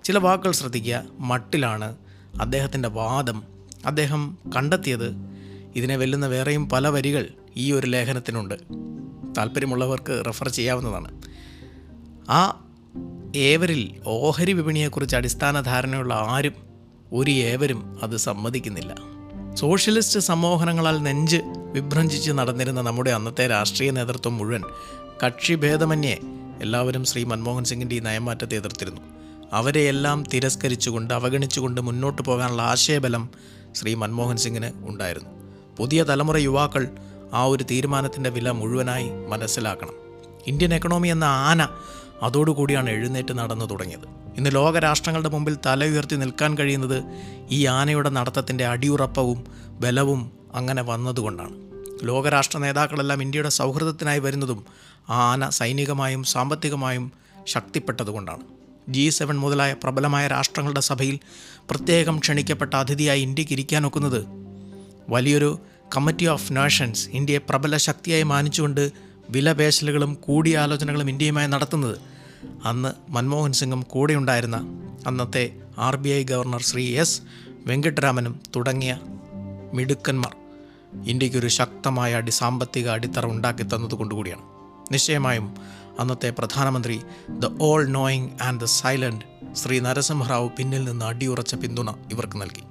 ചില 0.04 0.18
വാക്കുകൾ 0.18 0.52
ശ്രദ്ധിക്കുക. 0.52 1.04
മട്ടിലാണ് 1.20 1.96
അദ്ദേഹത്തിന്റെ 2.42 2.90
വാദം. 2.90 3.44
അദ്ദേഹം 3.86 4.38
കണ്ടെത്തിയത് 4.56 5.16
ഇതിനെ 5.76 5.96
വെല്ലുന്ന 5.96 6.28
വേറെയും 6.28 6.70
പല 6.70 6.88
വരികൾ 6.88 7.28
ഈ 7.58 7.72
ഒരു 7.72 7.88
ലേഖനത്തിനുണ്ട്. 7.88 8.54
താല്പര്യമുള്ളവർക്ക് 9.38 10.24
റെഫർ 10.26 10.50
ചെയ്യാവുന്നതാണ്. 10.50 11.22
ആ 12.30 12.66
ഏവരിൽ 13.36 14.02
ഓഹരി 14.08 14.54
വിപണിയെക്കുറിച്ച് 14.54 15.16
അടിസ്ഥാന 15.16 15.62
ധാരണയുള്ള 15.62 16.14
ആരും 16.14 16.54
ഒരു 17.14 17.32
ഏവരും 17.32 18.00
അത് 18.04 18.18
സമ്മതിക്കുന്നില്ല. 18.18 18.96
സോഷ്യലിസ്റ്റ് 19.56 20.20
സമ്മോഹനങ്ങളാൽ 20.20 20.98
നെഞ്ച് 20.98 21.38
വിഭ്രഞ്ചിച്ച് 21.72 22.32
നടന്നിരുന്ന 22.32 22.82
നമ്മുടെ 22.82 23.12
അന്നത്തെ 23.12 23.48
രാഷ്ട്രീയ 23.48 23.92
നേതൃത്വം 23.92 24.38
മുഴുവൻ 24.38 24.64
കക്ഷിഭേദമന്യേ 25.26 26.18
എല്ലാവരും 26.62 27.06
ശ്രീ 27.06 27.24
മൻമോഹൻ 27.24 27.64
സിംഗിന്റെ 27.64 27.96
ഈ 27.96 28.00
നയമാറ്റത്തെ 28.00 28.56
എതിർത്തിരുന്നു. 28.56 29.02
അവരെയെല്ലാം 29.54 30.24
തിരസ്കരിച്ചുകൊണ്ട് 30.34 31.14
അവഗണിച്ചുകൊണ്ട് 31.14 31.82
മുന്നോട്ട് 31.82 32.22
പോകാനുള്ള 32.22 32.62
ആശയബലം 32.62 33.30
ശ്രീ 33.76 33.94
മൻമോഹൻ 33.94 34.38
സിംഗിന് 34.38 34.72
ഉണ്ടായിരുന്നു. 34.90 35.30
പുതിയ 35.78 36.04
തലമുറ 36.04 36.38
യുവാക്കൾ 36.38 36.88
ആ 37.34 37.44
ഒരു 37.44 37.64
തീരുമാനത്തിന്റെ 37.64 38.30
വില 38.30 38.52
മുഴുവനായി 38.52 39.10
മനസ്സിലാക്കണം. 39.28 39.94
ഇന്ത്യൻ 40.48 40.74
എക്കണോമി 40.74 41.08
എന്ന 41.08 41.24
ആന 41.24 41.68
അതോടുകൂടിയാണ് 42.22 42.90
എഴുന്നേറ്റ് 42.90 43.38
നടന്നു 43.38 43.66
തുടങ്ങിയത്. 43.66 44.08
ഇന്ന് 44.38 44.50
ലോകരാഷ്ട്രങ്ങളുടെ 44.54 45.30
മുമ്പിൽ 45.30 45.58
തല 45.66 45.86
ഉയർത്തി 45.86 46.16
നിൽക്കാൻ 46.16 46.58
കഴിയുന്നത് 46.58 47.04
ഈ 47.52 47.66
ആനയുടെ 47.66 48.10
നടത്തത്തിന്റെ 48.10 48.66
അടിയുറപ്പവും 48.66 49.44
ബലവും 49.80 50.41
അങ്ങനെ 50.54 50.82
വന്നതുകൊണ്ടാണ്. 50.82 51.56
ലോകരാഷ്ട്ര 52.04 52.60
നേതാക്കളെല്ലാം 52.60 53.22
ഇന്ത്യയുടെ 53.22 53.50
സൗഹൃദത്തിനായി 53.50 54.20
വരുന്നതും 54.20 54.66
ആന 55.10 55.50
സൈനികമായും 55.50 56.24
സാമ്പത്തികമായും 56.24 57.12
ശക്തിപ്പെട്ടതുകൊണ്ടാണ്. 57.48 58.42
ജി 58.90 59.10
സെവൻ 59.10 59.40
മുതലായ 59.40 59.74
പ്രബലമായ 59.74 60.28
രാഷ്ട്രങ്ങളുടെ 60.28 60.80
സഭയിൽ 60.80 61.20
പ്രത്യേകം 61.70 62.20
ക്ഷണിക്കപ്പെട്ട 62.20 62.74
അതിഥിയായി 62.74 63.22
ഇന്ത്യയ്ക്ക് 63.22 63.54
ഇരിക്കാനൊക്കുന്നത് 63.54 64.26
വലിയൊരു 65.10 65.60
കമ്മിറ്റി 65.98 66.26
ഓഫ് 66.26 66.56
നേഷൻസ് 66.56 67.10
ഇന്ത്യയെ 67.10 67.38
പ്രബല 67.38 67.78
ശക്തിയായി 67.78 68.24
മാനിച്ചുകൊണ്ട് 68.24 68.92
വിലപേശലുകളും 69.30 70.14
കൂടിയാലോചനകളും 70.14 71.10
ഇന്ത്യയുമായി 71.10 71.48
നടത്തുന്നത് 71.48 71.98
അന്ന് 72.66 73.12
മൻമോഹൻ 73.12 73.52
സിംഗും 73.52 73.82
കൂടെയുണ്ടായിരുന്ന 73.82 74.58
അന്നത്തെ 75.08 75.54
R 75.78 75.96
B 75.96 76.10
I 76.10 76.24
governor 76.24 76.62
Shri 76.62 76.98
S 76.98 77.22
വെങ്കട്ടരാമനും 77.66 78.40
തുടങ്ങിയ 78.56 79.00
മിടുക്കന്മാർ. 79.74 80.41
ഇന്ത്യക്കൊരു 81.06 81.48
ശക്തമായ 81.48 82.14
അടി 82.14 82.32
സാമ്പത്തിക 82.32 82.90
അടിത്തറ 82.90 83.26
ഉണ്ടാക്കി 83.26 83.64
തന്നതുകൊണ്ടുകൂടിയാണ് 83.64 84.42
നിശ്ചയമായും 84.94 85.56
അന്നത്തെ 86.00 86.30
പ്രധാനമന്ത്രി 86.30 87.02
the 87.30 87.58
all 87.62 87.88
knowing 87.88 88.30
and 88.44 88.62
the 88.62 88.64
silent 88.64 89.54
Shri 89.56 89.80
Narasimha Rao 89.80 90.52
പിന്നിൽ 90.58 90.84
നിന്ന് 90.84 91.06
അടിയുറച്ച 91.06 91.56
പിന്തുണ 91.56 91.90
ഇവർക്ക് 91.90 92.42
നൽകി. 92.42 92.64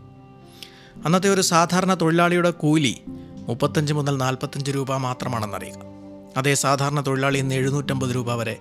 അന്നത്തെ 1.05 1.29
ഒരു 1.29 1.41
സാധാരണ 1.41 1.95
തൊഴിലാളിയുടെ 1.95 2.51
കൂലി 2.51 3.03
മുപ്പത്തഞ്ച് 3.49 3.93
മുതൽ 3.93 4.17
നാൽപ്പത്തഞ്ച് 4.17 4.71
രൂപ 4.71 4.97
മാത്രമാണെന്നറിയുക 4.97 5.75
അതേ 6.37 6.55
സാധാരണ 6.55 7.01
തൊഴിലാളി 7.01 7.39
ഇന്ന് 7.39 7.55
എഴുന്നൂറ്റമ്പത് 7.55 8.15
രൂപ 8.15 8.35
വരെ 8.35 8.59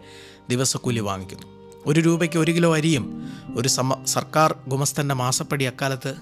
ദിവസക്കൂലി 0.49 0.99
വാങ്ങിക്കുന്നു. 0.99 1.43
ഒരു 1.85 1.99
രൂപയ്ക്ക് 1.99 2.37
ഒരു 2.37 2.51
കിലോ 2.51 2.75
അരിയും 2.75 3.29
ഒരു 3.55 3.67
സർക്കാർ 4.05 4.55
ഗുമസ്തന്റെ 4.67 5.15
മാസപ്പടി 5.15 5.65
അക്കാലത്ത് 5.65 6.15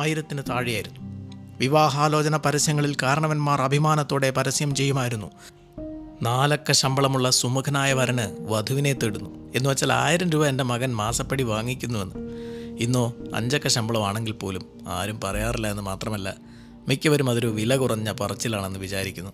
ആയിരത്തിന് 0.00 0.42
താഴെയായിരുന്നു. 0.50 1.13
വിവാഹാലോചന 1.58 2.36
പരസ്യങ്ങളിൽ 2.36 2.96
കാരണവന്മാർ 3.02 3.62
അഭിമാനത്തോടെ 3.62 4.30
പരസ്യം 4.30 4.74
ചെയ്യുമായിരുന്നു. 4.74 5.30
നാലക്ക 6.22 6.72
ശമ്പളമുള്ള 6.72 7.30
സുമുഖനായ 7.30 7.92
വരന് 7.92 8.36
വധുവിനെ 8.40 8.92
തേടുന്നു. 8.92 9.52
എന്ന് 9.56 9.70
വെച്ചാൽ 9.70 9.92
ആയിരം 9.92 10.30
രൂപ 10.30 10.46
എന്റെ 10.46 10.64
മകൻ 10.64 10.96
മാസപ്പടി 10.96 11.42
വാങ്ങിക്കുന്നുവെന്ന്. 11.42 12.14
ഇന്നോ 12.82 13.14
അഞ്ചക്ക 13.34 13.68
ശമ്പളമാണെങ്കിൽ 13.68 14.32
പോലും 14.32 14.62
ആരും 14.88 15.20
പറയാറില്ല 15.24 15.66
എന്ന് 15.66 15.82
മാത്രമല്ല 15.82 16.34
മിക്കവരും 16.88 17.30
അതൊരു 17.30 17.46
വില 17.46 17.76
കുറഞ്ഞ 17.76 18.12
പറച്ചിലാണെന്ന് 18.20 18.78
വിചാരിക്കുന്നു. 18.78 19.30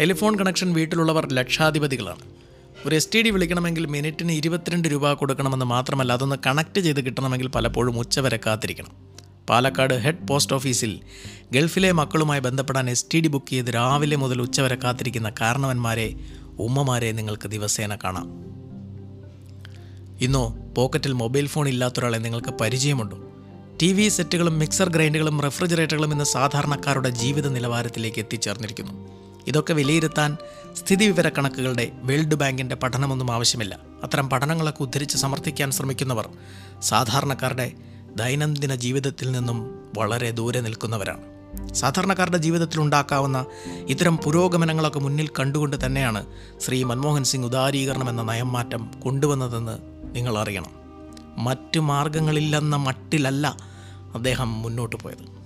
ടെലിഫോൺ 0.00 0.38
കണക്ഷൻ 0.38 0.72
വീട്ടിലുള്ളവർ 0.72 1.32
ലക്ഷാധിപതികളാണ്. 1.32 2.20
ഒരു 2.86 2.94
എസ് 2.94 3.08
ടി 3.14 3.22
ഡി 3.22 3.30
വിളിക്കണമെങ്കിൽ 3.30 3.86
മിനിറ്റിന് 3.86 4.32
ഇരുപത്തിരണ്ട് 4.32 4.88
രൂപ 4.88 5.12
കൊടുക്കണമെന്ന് 5.12 5.64
മാത്രമല്ല 5.64 6.12
അതൊന്ന് 6.12 6.36
കണക്ട് 6.46 6.80
ചെയ്ത് 6.80 7.04
കിട്ടണമെങ്കിൽ 7.04 7.48
പലപ്പോഴും 7.48 7.98
ഉച്ചവരെ 7.98 8.40
കാത്തിരിക്കണം. 8.46 9.11
പാലക്കാട് 9.50 9.94
ഹെഡ് 9.94 10.28
പോസ്റ്റ് 10.28 10.54
ഓഫീസിൽ 10.54 11.00
ഗൾഫിലെ 11.52 11.92
മക്കളുമായി 11.92 12.40
ബന്ധപ്പെടാൻ 12.40 12.90
എസ് 12.90 13.06
ടി 13.14 13.20
ഡി 13.20 13.28
ബുക്ക് 13.28 13.46
ചെയ്ത് 13.46 13.70
രാവിലെ 13.70 14.16
മുതൽ 14.16 14.42
ഉച്ചവരെ 14.42 14.74
കാത്തിരിക്കുന്ന 14.74 15.32
കാരണവന്മാരെ 15.40 16.14
ഉമ്മമാരെ 16.58 17.12
നിങ്ങൾക്ക് 17.12 17.48
ദിവസേന 17.48 17.98
കാണാം. 18.04 18.28
ഇന്നോ 20.20 20.56
പോക്കറ്റിൽ 20.76 21.12
മൊബൈൽ 21.12 21.46
ഫോൺ 21.46 21.68
ഇല്ലാത്തൊരാളെ 21.68 22.18
നിങ്ങൾക്ക് 22.18 22.48
പരിചയമുണ്ടോ? 22.48 23.18
ടി 23.82 23.92
വി 23.92 24.08
സെറ്റുകളും 24.08 24.58
മിക്സർ 24.58 24.88
ഗ്രൈൻഡുകളും 24.88 25.40
റെഫ്രിജറേറ്ററുകളും 25.40 26.12
ഇന്ന് 26.12 26.24
സാധാരണക്കാരുടെ 26.24 27.08
ജീവിത 27.08 27.48
നിലവാരത്തിലേക്ക് 27.48 28.18
എത്തിച്ചേർന്നിരിക്കുന്നു. 28.18 29.08
ഇതൊക്കെ 29.46 29.72
വിലയിരുത്താൻ 29.72 30.36
സ്ഥിതിവിവര 30.74 31.28
കണക്കുകളുടെ 31.28 31.90
വേൾഡ് 31.94 32.34
ബാങ്കിന്റെ 32.34 32.74
പഠനമൊന്നും 32.74 33.32
ആവശ്യമില്ല. 33.32 33.80
അത്തരം 34.02 34.30
പഠനങ്ങളൊക്കെ 34.30 34.82
ഉദ്ധരിച്ച് 34.82 35.16
സമർത്ഥിക്കാൻ 35.16 35.70
ശ്രമിക്കുന്നവർ 35.70 36.28
സാധാരണക്കാരുടെ 36.82 37.72
ദൈനംദിന 38.16 38.74
ജീവിതത്തിൽ 38.74 39.32
നിന്നും 39.32 39.88
വളരെ 39.98 40.30
ദൂരെ 40.30 40.60
നിൽക്കുന്നവരാണ്. 40.60 41.32
സാധാരണക്കാരുടെ 41.74 42.36
ജീവിതത്തിൽ 42.36 42.80
ഉണ്ടാക്കാവുന്ന 42.80 43.46
ഇത്തരം 43.88 44.16
പുരോഗമനങ്ങളൊക്കെ 44.16 44.98
മുന്നിൽ 44.98 45.28
കണ്ടുകൊണ്ട് 45.28 45.86
തന്നെയാണ് 45.86 46.26
ശ്രീ 46.60 46.82
മൻമോഹൻ 46.82 47.24
സിംഗ് 47.24 47.46
ഉദാരീകരണം 47.46 48.10
എന്ന 48.10 48.22
നയംമാറ്റം 48.22 48.90
കൊണ്ടുവന്നതെന്ന് 49.00 49.78
നിങ്ങൾ 50.14 50.38
അറിയണം. 50.38 50.70
മറ്റു 51.38 51.80
മാർഗങ്ങളില്ലെന്ന 51.80 52.76
മട്ടിലല്ല 52.76 53.56
അദ്ദേഹം 54.14 54.62
മുന്നോട്ട് 54.62 54.96
പോയത്. 54.96 55.42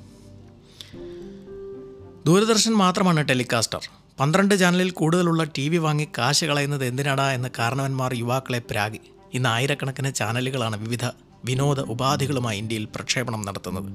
ദൂരദർശൻ 2.27 2.73
മാത്രമാണ് 2.73 3.29
ടെലികാസ്റ്റർ. 3.29 3.89
പന്ത്രണ്ട് 4.21 4.59
ചാനലിൽ 4.59 4.91
കൂടുതലുള്ള 4.91 5.45
ടി 5.45 5.69
വി 5.69 5.77
വാങ്ങി 5.77 6.09
കാശ് 6.19 6.45
കളയുന്നത് 6.45 6.85
എന്തിനാടാ 6.85 7.33
എന്ന് 7.33 7.49
കാരണവന്മാർ 7.59 8.15
യുവാക്കളെ 8.15 8.59
പ്രാഗി. 8.59 9.01
ഇന്ന് 9.33 9.49
ആയിരക്കണക്കിന് 9.49 10.15
ചാനലുകളാണ് 10.15 10.77
വിവിധ 10.77 11.05
വിനോദ 11.49 11.81
ഉപാധികളുമായി 11.81 12.59
ഇന്ത്യയിൽ 12.59 12.85
പ്രക്ഷേപണം 12.85 13.43
നടത്തുന്നത്. 13.43 13.89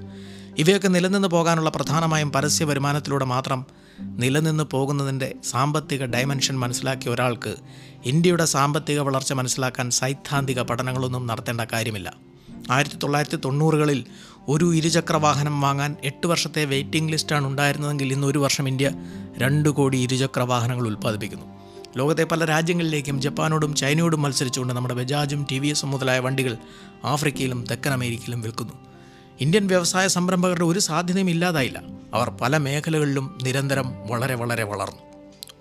ഇവയൊക്കെ 0.57 0.87
നിലനിന്ന് 0.87 1.27
പോകാനുള്ള 1.27 1.69
പ്രധാനമായും 1.69 2.31
പരസ്യ 2.31 2.65
വരുമാനത്തിലൂടെ 2.65 3.25
മാത്രം 3.25 3.65
നിലനിന്ന് 4.01 4.63
പോകുന്നതിന്റെ 4.63 5.33
സാമ്പത്തിക 5.43 6.05
ഡയമെൻഷൻ 6.05 6.59
മനസ്സിലാക്കിയ 6.59 7.11
ഒരാൾക്ക് 7.11 7.55
ഇന്ത്യയുടെ 8.05 8.45
സാമ്പത്തിക 8.45 8.99
വളർച്ച 8.99 9.33
മനസ്സിലാക്കാൻ 9.33 9.91
സൈദ്ധാന്തിക 9.91 10.61
പഠനങ്ങളൊന്നും 10.61 11.27
നടത്തേണ്ട 11.27 11.61
കാര്യമില്ല. 11.61 12.13
ആയിരത്തി 12.71 12.95
തൊള്ളായിരത്തി 12.95 13.35
തൊണ്ണൂറുകളിൽ 13.45 14.05
ഒരു 14.47 14.73
ഇരുചക്ര 14.75 15.15
വാഹനം 15.15 15.61
വാങ്ങാൻ 15.61 15.95
എട്ട് 16.03 16.27
വർഷത്തെ 16.27 16.65
വെയിറ്റിംഗ് 16.65 17.11
ലിസ്റ്റാണ് 17.11 17.47
ഉണ്ടായിരുന്നതെങ്കിൽ 17.47 18.13
ഇന്ന് 18.13 18.27
ഒരു 18.27 18.39
വർഷം 18.39 18.67
ഇന്ത്യ 18.67 18.91
രണ്ട് 19.37 19.69
കോടി 19.69 19.97
ഇരുചക്ര 19.97 20.41
വാഹനങ്ങൾ 20.41 20.87
ഉൽപ്പാദിപ്പിക്കുന്നു. 20.87 21.60
ലോകത്തെ 21.97 22.23
പല 22.23 22.45
രാജ്യങ്ങളിലേക്കും 22.45 23.21
ജപ്പാനോടും 23.21 23.75
ചൈനയോടും 23.75 24.21
മത്സരിച്ചുകൊണ്ട് 24.21 24.73
നമ്മുടെ 24.73 24.93
ബജാജും 24.93 25.47
ടി 25.51 25.59
വി 25.59 25.67
എസും 25.67 25.91
മുതലായ 25.91 26.19
വണ്ടികൾ 26.19 26.57
ആഫ്രിക്കയിലും 27.05 27.65
തെക്കൻ 27.71 27.93
അമേരിക്കയിലും 27.93 28.41
വിൽക്കുന്നു. 28.41 28.73
ഇന്ത്യൻ 29.41 29.67
വ്യവസായ 29.67 30.07
സംരംഭകരുടെ 30.07 30.65
ഒരു 30.65 30.79
സാധ്യതയും 30.79 31.29
ഇല്ലാതായില്ല. 31.29 31.81
അവർ 32.13 32.29
പല 32.29 32.57
മേഖലകളിലും 32.57 33.37
നിരന്തരം 33.43 34.07
വളരെ 34.07 34.35
വളരെ 34.35 34.63
വളർന്നു. 34.63 35.01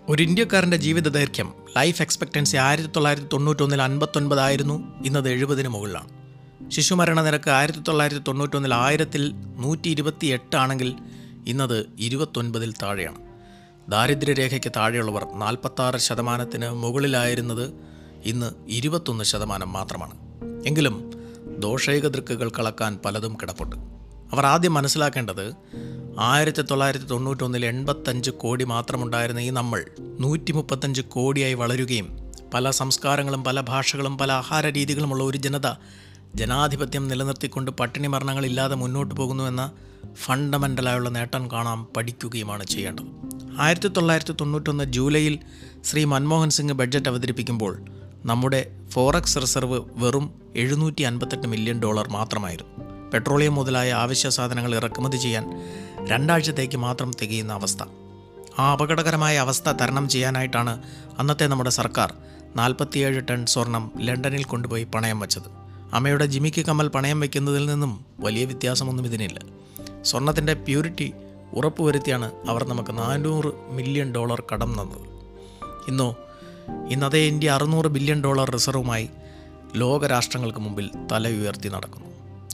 ഒരു 0.08 0.22
ഇന്ത്യക്കാരന്റെ 0.22 0.76
ജീവിത 0.76 1.08
ദൈർഘ്യം 1.08 1.52
ലൈഫ് 1.76 2.02
എക്സ്പെക്റ്റൻസി 2.02 2.56
ആയിരത്തി 2.56 2.88
തൊള്ളായിരത്തി 2.88 3.26
തൊണ്ണൂറ്റൊന്നിൽ 3.32 3.82
അൻപത്തൊൻപതായിരുന്നു 3.82 5.04
ഇന്നത് 5.06 5.30
എഴുപതിന് 5.30 5.68
മുകളിലാണ്. 5.68 6.08
ശിശുമരണ 6.70 7.22
നിരക്ക് 7.22 7.50
ആയിരത്തി 7.50 7.78
തൊള്ളായിരത്തി 7.78 8.22
തൊണ്ണൂറ്റൊന്നിൽ 8.28 8.74
ആയിരത്തിൽ 8.74 9.32
നൂറ്റി 9.56 9.88
ഇരുപത്തി 9.88 10.26
എട്ടാണെങ്കിൽ 10.26 10.94
ഇന്നത് 11.46 11.86
ഇരുപത്തൊൻപതിൽ 11.98 12.72
താഴെയാണ്. 12.82 13.29
ദാരിദ്ര്യരേഖയ്ക്ക് 13.90 14.72
താഴെയുള്ളവർ 14.76 15.26
നാൽപ്പത്താറ് 15.34 15.96
ശതമാനത്തിന് 15.96 16.68
മുകളിലായിരുന്നത് 16.70 17.72
ഇന്ന് 18.24 18.50
ഇരുപത്തൊന്ന് 18.68 19.24
ശതമാനം 19.24 19.72
മാത്രമാണ്. 19.72 20.14
എങ്കിലും 20.66 20.96
ദോഷൈക 21.58 22.08
ദൃക്കുകൾ 22.08 22.50
കളക്കാൻ 22.50 22.98
പലതും 23.04 23.34
കിടപ്പുണ്ട്. 23.42 23.76
അവർ 24.34 24.46
ആദ്യം 24.46 24.74
മനസ്സിലാക്കേണ്ടത് 24.74 25.52
ആയിരത്തി 26.20 26.62
തൊള്ളായിരത്തി 26.62 27.04
തൊണ്ണൂറ്റൊന്നിൽ 27.04 27.66
എൺപത്തഞ്ച് 27.66 28.30
കോടി 28.30 28.64
മാത്രമുണ്ടായിരുന്ന 28.64 29.40
ഈ 29.40 29.50
നമ്മൾ 29.50 29.84
നൂറ്റി 30.20 30.52
മുപ്പത്തഞ്ച് 30.52 31.00
കോടിയായി 31.00 31.54
വളരുകയും 31.54 32.08
പല 32.54 32.70
സംസ്കാരങ്ങളും 32.70 33.44
പല 33.44 33.60
ഭാഷകളും 33.60 34.18
പല 34.18 34.32
ആഹാര 34.32 34.66
രീതികളുമുള്ള 34.66 35.24
ഒരു 35.24 35.38
ജനത 35.38 35.68
ജനാധിപത്യം 36.34 37.08
നിലനിർത്തിക്കൊണ്ട് 37.08 37.70
പട്ടിണി 37.70 38.06
മരണങ്ങളില്ലാതെ 38.06 38.74
മുന്നോട്ട് 38.74 39.14
പോകുന്നുവെന്ന 39.14 39.72
ഫണ്ടമെന്റലായുള്ള 40.14 41.08
നേട്ടം 41.08 41.50
കാണാൻ 41.50 41.86
പഠിക്കുകയുമാണ് 41.96 42.64
ചെയ്യേണ്ടത്. 42.64 43.04
ആയിരത്തി 43.60 43.88
തൊള്ളായിരത്തി 43.88 44.32
തൊണ്ണൂറ്റൊന്ന് 44.32 44.84
ജൂലൈയിൽ 44.84 45.38
ശ്രീ 45.84 46.04
മൻമോഹൻ 46.04 46.50
സിംഗ് 46.50 46.72
ബഡ്ജറ്റ് 46.72 47.08
അവതരിപ്പിക്കുമ്പോൾ 47.08 47.84
നമ്മുടെ 48.24 48.70
ഫോറക്സ് 48.90 49.38
റിസർവ് 49.42 49.80
വെറും 49.92 50.34
എഴുന്നൂറ്റി 50.56 51.02
അൻപത്തെട്ട് 51.02 51.46
മില്യൺ 51.46 51.80
ഡോളർ 51.80 52.08
മാത്രമായിരുന്നു. 52.08 52.84
പെട്രോളിയം 53.10 53.54
മുതലായ 53.54 53.92
ആവശ്യ 53.92 54.28
സാധനങ്ങൾ 54.28 54.74
ഇറക്കുമതി 54.74 55.16
ചെയ്യാൻ 55.16 55.62
രണ്ടാഴ്ചത്തേക്ക് 56.06 56.76
മാത്രം 56.76 57.10
തികയുന്ന 57.22 57.52
അവസ്ഥ. 57.52 57.82
ആ 58.58 58.72
അപകടകരമായ 58.72 59.38
അവസ്ഥ 59.38 59.68
തരണം 59.68 60.08
ചെയ്യാനായിട്ടാണ് 60.08 60.82
അന്നത്തെ 61.18 61.46
നമ്മുടെ 61.46 61.70
സർക്കാർ 61.70 62.14
നാൽപ്പത്തിയേഴ് 62.56 63.22
ടൺ 63.30 63.46
സ്വർണം 63.46 63.90
ലണ്ടനിൽ 64.00 64.44
കൊണ്ടുപോയി 64.44 64.84
പണയം 64.84 65.20
വച്ചത്. 65.20 65.48
അമ്മയുടെ 65.92 66.26
ജിമിക്ക് 66.26 66.66
കമ്മൽ 66.66 66.88
പണയം 66.88 67.20
വയ്ക്കുന്നതിൽ 67.20 67.66
നിന്നും 67.66 68.04
വലിയ 68.20 68.44
വ്യത്യാസമൊന്നും 68.44 69.06
ഇതിനില്ല. 69.06 69.40
സ്വർണത്തിന്റെ 70.04 70.54
പ്യൂരിറ്റി 70.54 71.12
ഉറപ്പുവരുത്തിയാണ് 71.54 72.32
അവർ 72.48 72.68
നമുക്ക് 72.68 72.98
നാനൂറ് 72.98 73.52
മില്യൺ 73.70 74.14
ഡോളർ 74.14 74.42
കടം 74.52 74.72
തന്നത്. 74.72 75.10
ഇന്നോ 75.88 76.16
അതേ 77.06 77.18
ഇന്ത്യ 77.18 77.50
അറുന്നൂറ് 77.50 77.86
ബില്യൺ 77.86 78.24
ഡോളർ 78.24 78.50
റിസർവുമായി 78.50 79.08
ലോകരാഷ്ട്രങ്ങൾക്ക് 79.76 80.58
മുമ്പിൽ 80.58 80.90
തല 81.12 81.28
ഉയർത്തി 81.28 81.68
നടക്കുന്നു. 81.68 82.06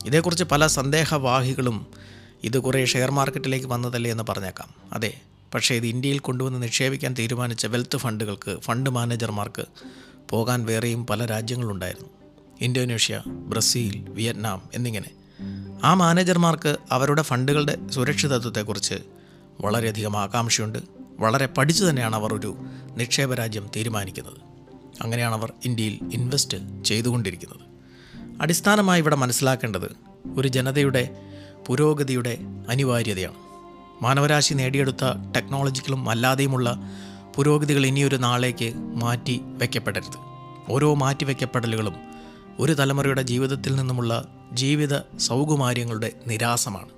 ഇതേക്കുറിച്ച് 0.07 0.45
പല 0.45 0.67
സന്ദേഹവാഹികളും 0.67 1.87
ഇത് 2.45 2.59
കുറേ 2.59 2.85
ഷെയർ 2.85 3.11
മാർക്കറ്റിലേക്ക് 3.11 3.67
വന്നതല്ലേ 3.67 4.11
എന്ന് 4.11 4.25
പറഞ്ഞേക്കാം. 4.29 4.69
അതെ 4.93 5.15
പക്ഷേ 5.55 5.75
ഇത് 5.75 5.87
ഇന്ത്യയിൽ 5.87 6.19
കൊണ്ടുവന്ന് 6.19 6.63
നിക്ഷേപിക്കാൻ 6.63 7.15
തീരുമാനിച്ച 7.19 7.67
വെൽത്ത് 7.67 7.97
ഫണ്ടുകൾക്ക് 7.97 8.61
ഫണ്ട് 8.61 8.91
മാനേജർമാർക്ക് 8.91 9.65
പോകാൻ 10.31 10.67
വേറെയും 10.67 11.07
പല 11.07 11.25
രാജ്യങ്ങളുണ്ടായിരുന്നു. 11.25 12.09
ഇന്തോനേഷ്യ 12.61 13.23
ബ്രസീൽ 13.27 14.11
വിയറ്റ്നാം 14.11 14.63
എന്നിങ്ങനെ 14.75 15.11
ആ 15.85 15.95
മാനേജർമാർക്ക് 15.95 16.77
അവരുടെ 16.91 17.23
ഫണ്ടുകളുടെ 17.23 17.79
സുരക്ഷിതത്വത്തെക്കുറിച്ച് 17.91 18.95
വളരെയധികം 19.61 20.17
ആകാംക്ഷയുണ്ട്. 20.17 20.79
വളരെ 21.21 21.47
പഠിച്ചു 21.47 21.85
തന്നെയാണ് 21.85 22.17
അവർ 22.17 22.35
ഒരു 22.35 22.57
നിക്ഷേപ 22.97 23.35
രാജ്യം 23.35 23.71
തീരുമാനിക്കുന്നത്. 23.77 24.35
അങ്ങനെയാണ് 25.03 25.35
അവർ 25.35 25.53
ഇന്ത്യയിൽ 25.65 25.99
ഇൻവെസ്റ്റ് 26.13 26.85
ചെയ്തുകൊണ്ടിരിക്കുന്നത്. 26.85 27.61
അടിസ്ഥാനമായി 28.43 29.01
ഇവിടെ 29.01 29.17
മനസ്സിലാക്കേണ്ടത് 29.17 29.97
ഒരു 30.37 30.49
ജനതയുടെ 30.49 31.23
പുരോഗതിയുടെ 31.67 32.39
അനിവാര്യതയാണ്. 32.69 33.35
മാനവരാശി 34.03 34.55
നേടിയെടുത്ത 34.55 35.05
ടെക്നോളജിക്കലും 35.37 36.11
അല്ലാതെയുമുള്ള 36.11 36.79
പുരോഗതികൾ 37.35 37.87
ഇനിയൊരു 37.87 38.17
നാളേക്ക് 38.17 38.75
മാറ്റി 38.77 39.41
വയ്ക്കപ്പെടരുത് 39.43 40.19
ഓരോ 40.71 40.95
മാറ്റിവെക്കപ്പെടലുകളും 40.95 42.16
ഒരു 42.59 42.73
തലമുറയുടെ 42.73 43.23
ജീവിതത്തിൽ 43.23 43.75
നിന്നുമുള്ള 43.75 44.29
ജീവിത 44.53 45.19
സൗകുമാര്യങ്ങളുടെ 45.19 46.13
നിരാസമാണ്. 46.27 46.89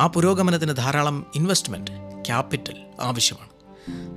ആ 0.00 0.06
പുരോഗമനത്തിന് 0.06 0.76
ധാരാളം 0.76 1.26
ഇൻവെസ്റ്റ്മെന്റ് 1.34 1.90
ക്യാപിറ്റൽ 2.26 2.76
ആവശ്യമാണ്. 3.00 3.48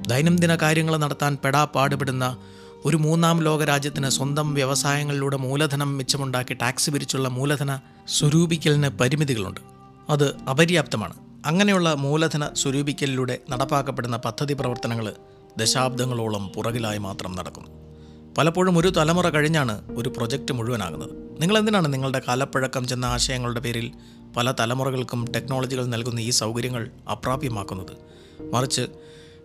ദൈനംദിന 0.10 0.56
കാര്യങ്ങൾ 0.56 0.98
നടത്താൻ 0.98 1.38
പെടാ 1.46 1.64
പാടുപെടുന്ന 1.64 2.38
ഒരു 2.86 2.98
മൂന്നാം 2.98 3.44
ലോക 3.44 3.64
രാജ്യത്തിന് 3.64 4.10
സ്വന്തം 4.10 4.54
വ്യവസായങ്ങളിലൂടെ 4.54 5.38
മൂലധനം 5.38 5.98
മിച്ചമുണ്ടാക്കി 5.98 6.54
ടാക്സ് 6.54 6.90
പിരിച്ചുള്ള 6.90 7.30
മൂലധന 7.30 7.80
സ്വരൂപിക്കലിന് 8.08 8.88
പരിമിതികളുണ്ട്. 8.88 9.60
അത് 10.10 10.38
അപര്യാപ്തമാണ്. 10.38 11.14
അങ്ങനെയുള്ള 11.46 11.94
മൂലധന 11.94 12.50
സ്വരൂപിക്കലിലൂടെ 12.54 13.40
നടപ്പാക്കപ്പെടുന്ന 13.50 14.18
പദ്ധതി 14.18 14.54
പ്രവർത്തനങ്ങൾ 14.54 15.14
ദശാബ്ദങ്ങളോളം 15.58 16.50
പുറകിലായി 16.50 16.98
മാത്രം 16.98 17.36
നടക്കുന്നു. 17.36 17.87
പലപ്പോഴും 18.38 18.78
ഒരു 18.78 18.88
തലമുറ 18.88 19.30
കഴിഞ്ഞാണ് 19.30 19.92
ഒരു 19.96 20.10
പ്രൊജക്റ്റ് 20.10 20.54
മുഴുവനാകുന്നത്. 20.54 21.42
നിങ്ങൾ 21.42 21.58
എന്തിനാണ് 21.58 21.94
നിങ്ങളുടെ 21.94 22.22
കാലപ്പഴക്കം 22.28 22.88
ചെന്ന 22.88 23.06
ആശയങ്ങളുടെ 23.06 23.60
പേരിൽ 23.60 23.92
പല 24.38 24.54
തലമുറകൾക്കും 24.60 25.26
ടെക്നോളജികൾ 25.36 25.86
നൽകുന്ന 25.86 26.20
ഈ 26.20 26.30
സൗകര്യങ്ങൾ 26.30 26.90
അപ്രാപ്യമാക്കുന്നത്? 27.12 27.94
മറിച്ച് 28.54 28.82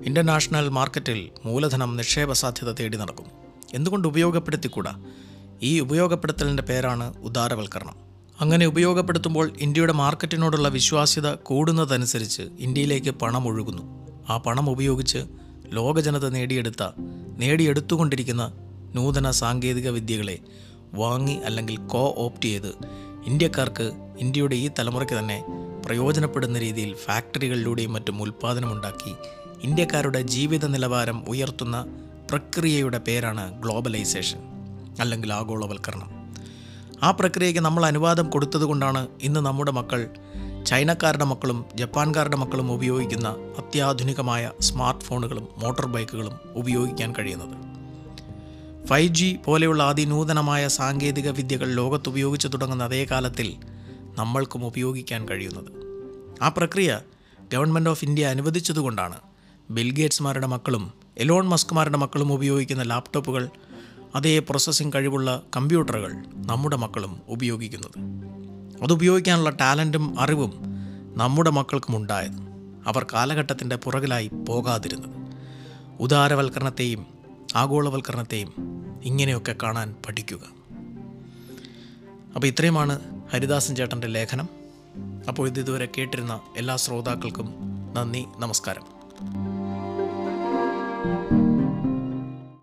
ഇന്റർനാഷണൽ 0.01 0.69
മാർക്കറ്റിൽ 0.69 1.31
മൂലധനം 1.45 1.97
നിക്ഷേപ 1.97 2.33
സാധ്യത 2.33 2.73
തേടി 2.73 2.97
നടക്കുന്നു 2.97 3.31
എന്തുകൊണ്ട് 3.75 4.09
ഉപയോഗപ്പെടുത്തിക്കൂടാ? 4.09 5.03
ഈ 5.63 5.81
ഉപയോഗപ്പെടുത്തലിന്റെ 5.81 6.63
പേരാണ് 6.63 7.23
ഉദാരവൽക്കരണം. 7.23 7.97
അങ്ങനെ 8.41 8.67
ഉപയോഗപ്പെടുത്തുമ്പോൾ 8.67 9.53
ഇന്ത്യയുടെ 9.59 9.93
മാർക്കറ്റിനോടുള്ള 9.93 10.69
വിശ്വാസ്യത 10.69 11.35
കൂടുന്നതനുസരിച്ച് 11.35 12.43
ഇന്ത്യയിലേക്ക് 12.59 13.11
പണം 13.11 13.49
ഒഴുകുന്നു. 13.49 13.83
ആ 14.29 14.37
പണം 14.37 14.71
ഉപയോഗിച്ച് 14.71 15.19
ലോകജനത 15.69 16.29
നേടിയെടുത്ത 16.29 16.83
നേടിയെടുത്തുകൊണ്ടിരിക്കുന്ന 17.39 18.53
നൂതന 18.95 19.31
സാങ്കേതിക 19.31 19.89
വിദ്യകളെ 19.89 20.39
വാങ്ങി 20.95 21.35
അല്ലെങ്കിൽ 21.35 21.77
കോ 21.87 22.15
ഓപ്റ്റ് 22.17 22.49
ചെയ്ത് 22.49 22.73
ഇന്ത്യക്കാർക്ക് 23.27 23.93
ഇന്ത്യയുടെ 24.21 24.55
ഈ 24.55 24.71
തലമുറയ്ക്ക് 24.79 25.19
തന്നെ 25.19 25.43
പ്രയോജനപ്പെടുന്ന 25.87 26.59
രീതിയിൽ 26.59 26.95
ഫാക്ടറികളിലൂടെയും 26.95 27.93
മറ്റും 27.93 28.23
ഉൽപ്പാദനമുണ്ടാക്കി 28.23 29.15
ഇന്ത്യക്കാരുടെ 29.63 30.21
ജീവിത 30.21 30.65
നിലവാരം 30.67 31.29
ഉയർത്തുന്ന 31.29 31.87
പ്രക്രിയയുടെ 32.31 32.99
പേരാണ് 32.99 33.61
ഗ്ലോബലൈസേഷൻ 33.61 34.41
അല്ലെങ്കിൽ 35.01 35.33
ആഗോളവൽക്കരണം. 35.33 36.11
ആ 37.03 37.11
പ്രക്രിയയ്ക്ക് 37.11 37.61
നമ്മൾ 37.61 37.87
അനുവാദം 37.87 38.31
കൊടുത്തതുകൊണ്ടാണ് 38.31 39.09
ഇന്ന് 39.23 39.41
നമ്മുടെ 39.41 39.71
മക്കൾ 39.71 40.09
ചൈനക്കാരുടെ 40.67 41.25
മക്കളും 41.25 41.65
ജപ്പാൻകാരുടെ 41.75 42.37
മക്കളും 42.37 42.73
ഉപയോഗിക്കുന്ന 42.73 43.29
അത്യാധുനികമായ 43.59 44.51
സ്മാർട്ട് 44.61 45.05
ഫോണുകളും 45.05 45.49
മോട്ടോർ 45.59 45.87
ബൈക്കുകളും 45.87 46.33
ഉപയോഗിക്കാൻ 46.55 47.13
കഴിയുന്നത്. 47.13 47.72
ഫൈവ് 48.87 49.15
ജി 49.15 49.39
പോലെയുള്ള 49.45 49.83
അതിനൂതനമായ 49.83 50.69
സാങ്കേതിക 50.69 51.31
വിദ്യകൾ 51.31 51.75
ലോകത്ത് 51.75 52.09
ഉപയോഗിച്ചു 52.09 52.49
തുടങ്ങുന്ന 52.49 52.85
അതേ 52.85 53.05
കാലത്തിൽ 53.05 53.55
നമ്മൾക്കും 54.19 54.67
ഉപയോഗിക്കാൻ 54.67 55.29
കഴിയുന്നത്. 55.29 55.73
ആ 56.43 56.49
പ്രക്രിയ 56.49 57.01
ഗവൺമെന്റ് 57.53 57.91
ഓഫ് 57.91 58.05
ഇന്ത്യ 58.05 58.27
അനുവദിച്ചതുകൊണ്ടാണ് 58.27 59.17
ബിൽഗേറ്റ്സ്മാരുടെ 59.71 60.47
മക്കളും 60.47 60.93
എലോൺ 61.19 61.49
മസ്കുമാരുടെ 61.49 61.97
മക്കളും 61.97 62.33
ഉപയോഗിക്കുന്ന 62.33 62.83
ലാപ്ടോപ്പുകൾ 62.83 63.49
അതേ 64.15 64.39
പ്രോസസ്സിംഗ് 64.39 64.95
കഴിവുള്ള 64.95 65.43
കമ്പ്യൂട്ടറുകൾ 65.57 66.13
നമ്മുടെ 66.35 66.77
മക്കളും 66.77 67.21
ഉപയോഗിക്കുന്നത്. 67.29 67.99
അതുപയോഗിക്കാനുള്ള 68.83 69.51
ടാലന്റും 69.51 70.21
അറിവും 70.21 70.53
നമ്മുടെ 71.17 71.51
മക്കൾക്കും 71.51 71.97
ഉണ്ടായത് 71.97 72.33
അവർ 72.87 73.07
കാലഘട്ടത്തിന്റെ 73.13 73.77
പുറകിലായി 73.77 74.31
പോകാതിരുന്നത്. 74.49 75.33
ഉദാരവൽക്കരണത്തെയും 76.01 77.07
ആഗോളവൽക്കരണത്തെയും 77.57 78.72
ഇങ്ങനെയൊക്കെ 79.05 79.55
കാണാൻ 79.63 79.95
പഠിക്കുക. 80.07 80.39
അപ്പോൾ 82.35 82.47
ഇത്രയുമാണ് 82.47 83.01
ഹരിദാസൻ 83.33 83.77
ചേട്ടന്റെ 83.77 84.07
ലേഖനം. 84.07 84.49
അപ്പോൾ 85.29 85.49
ഇത് 85.49 85.61
ഇതുവരെ 85.61 85.89
കേട്ടിരുന്ന 85.99 86.41
എല്ലാ 86.57 86.77
ശ്രോതാക്കൾക്കും 86.77 87.55
നന്ദി 87.95 88.25
നമസ്കാരം. 88.39 88.83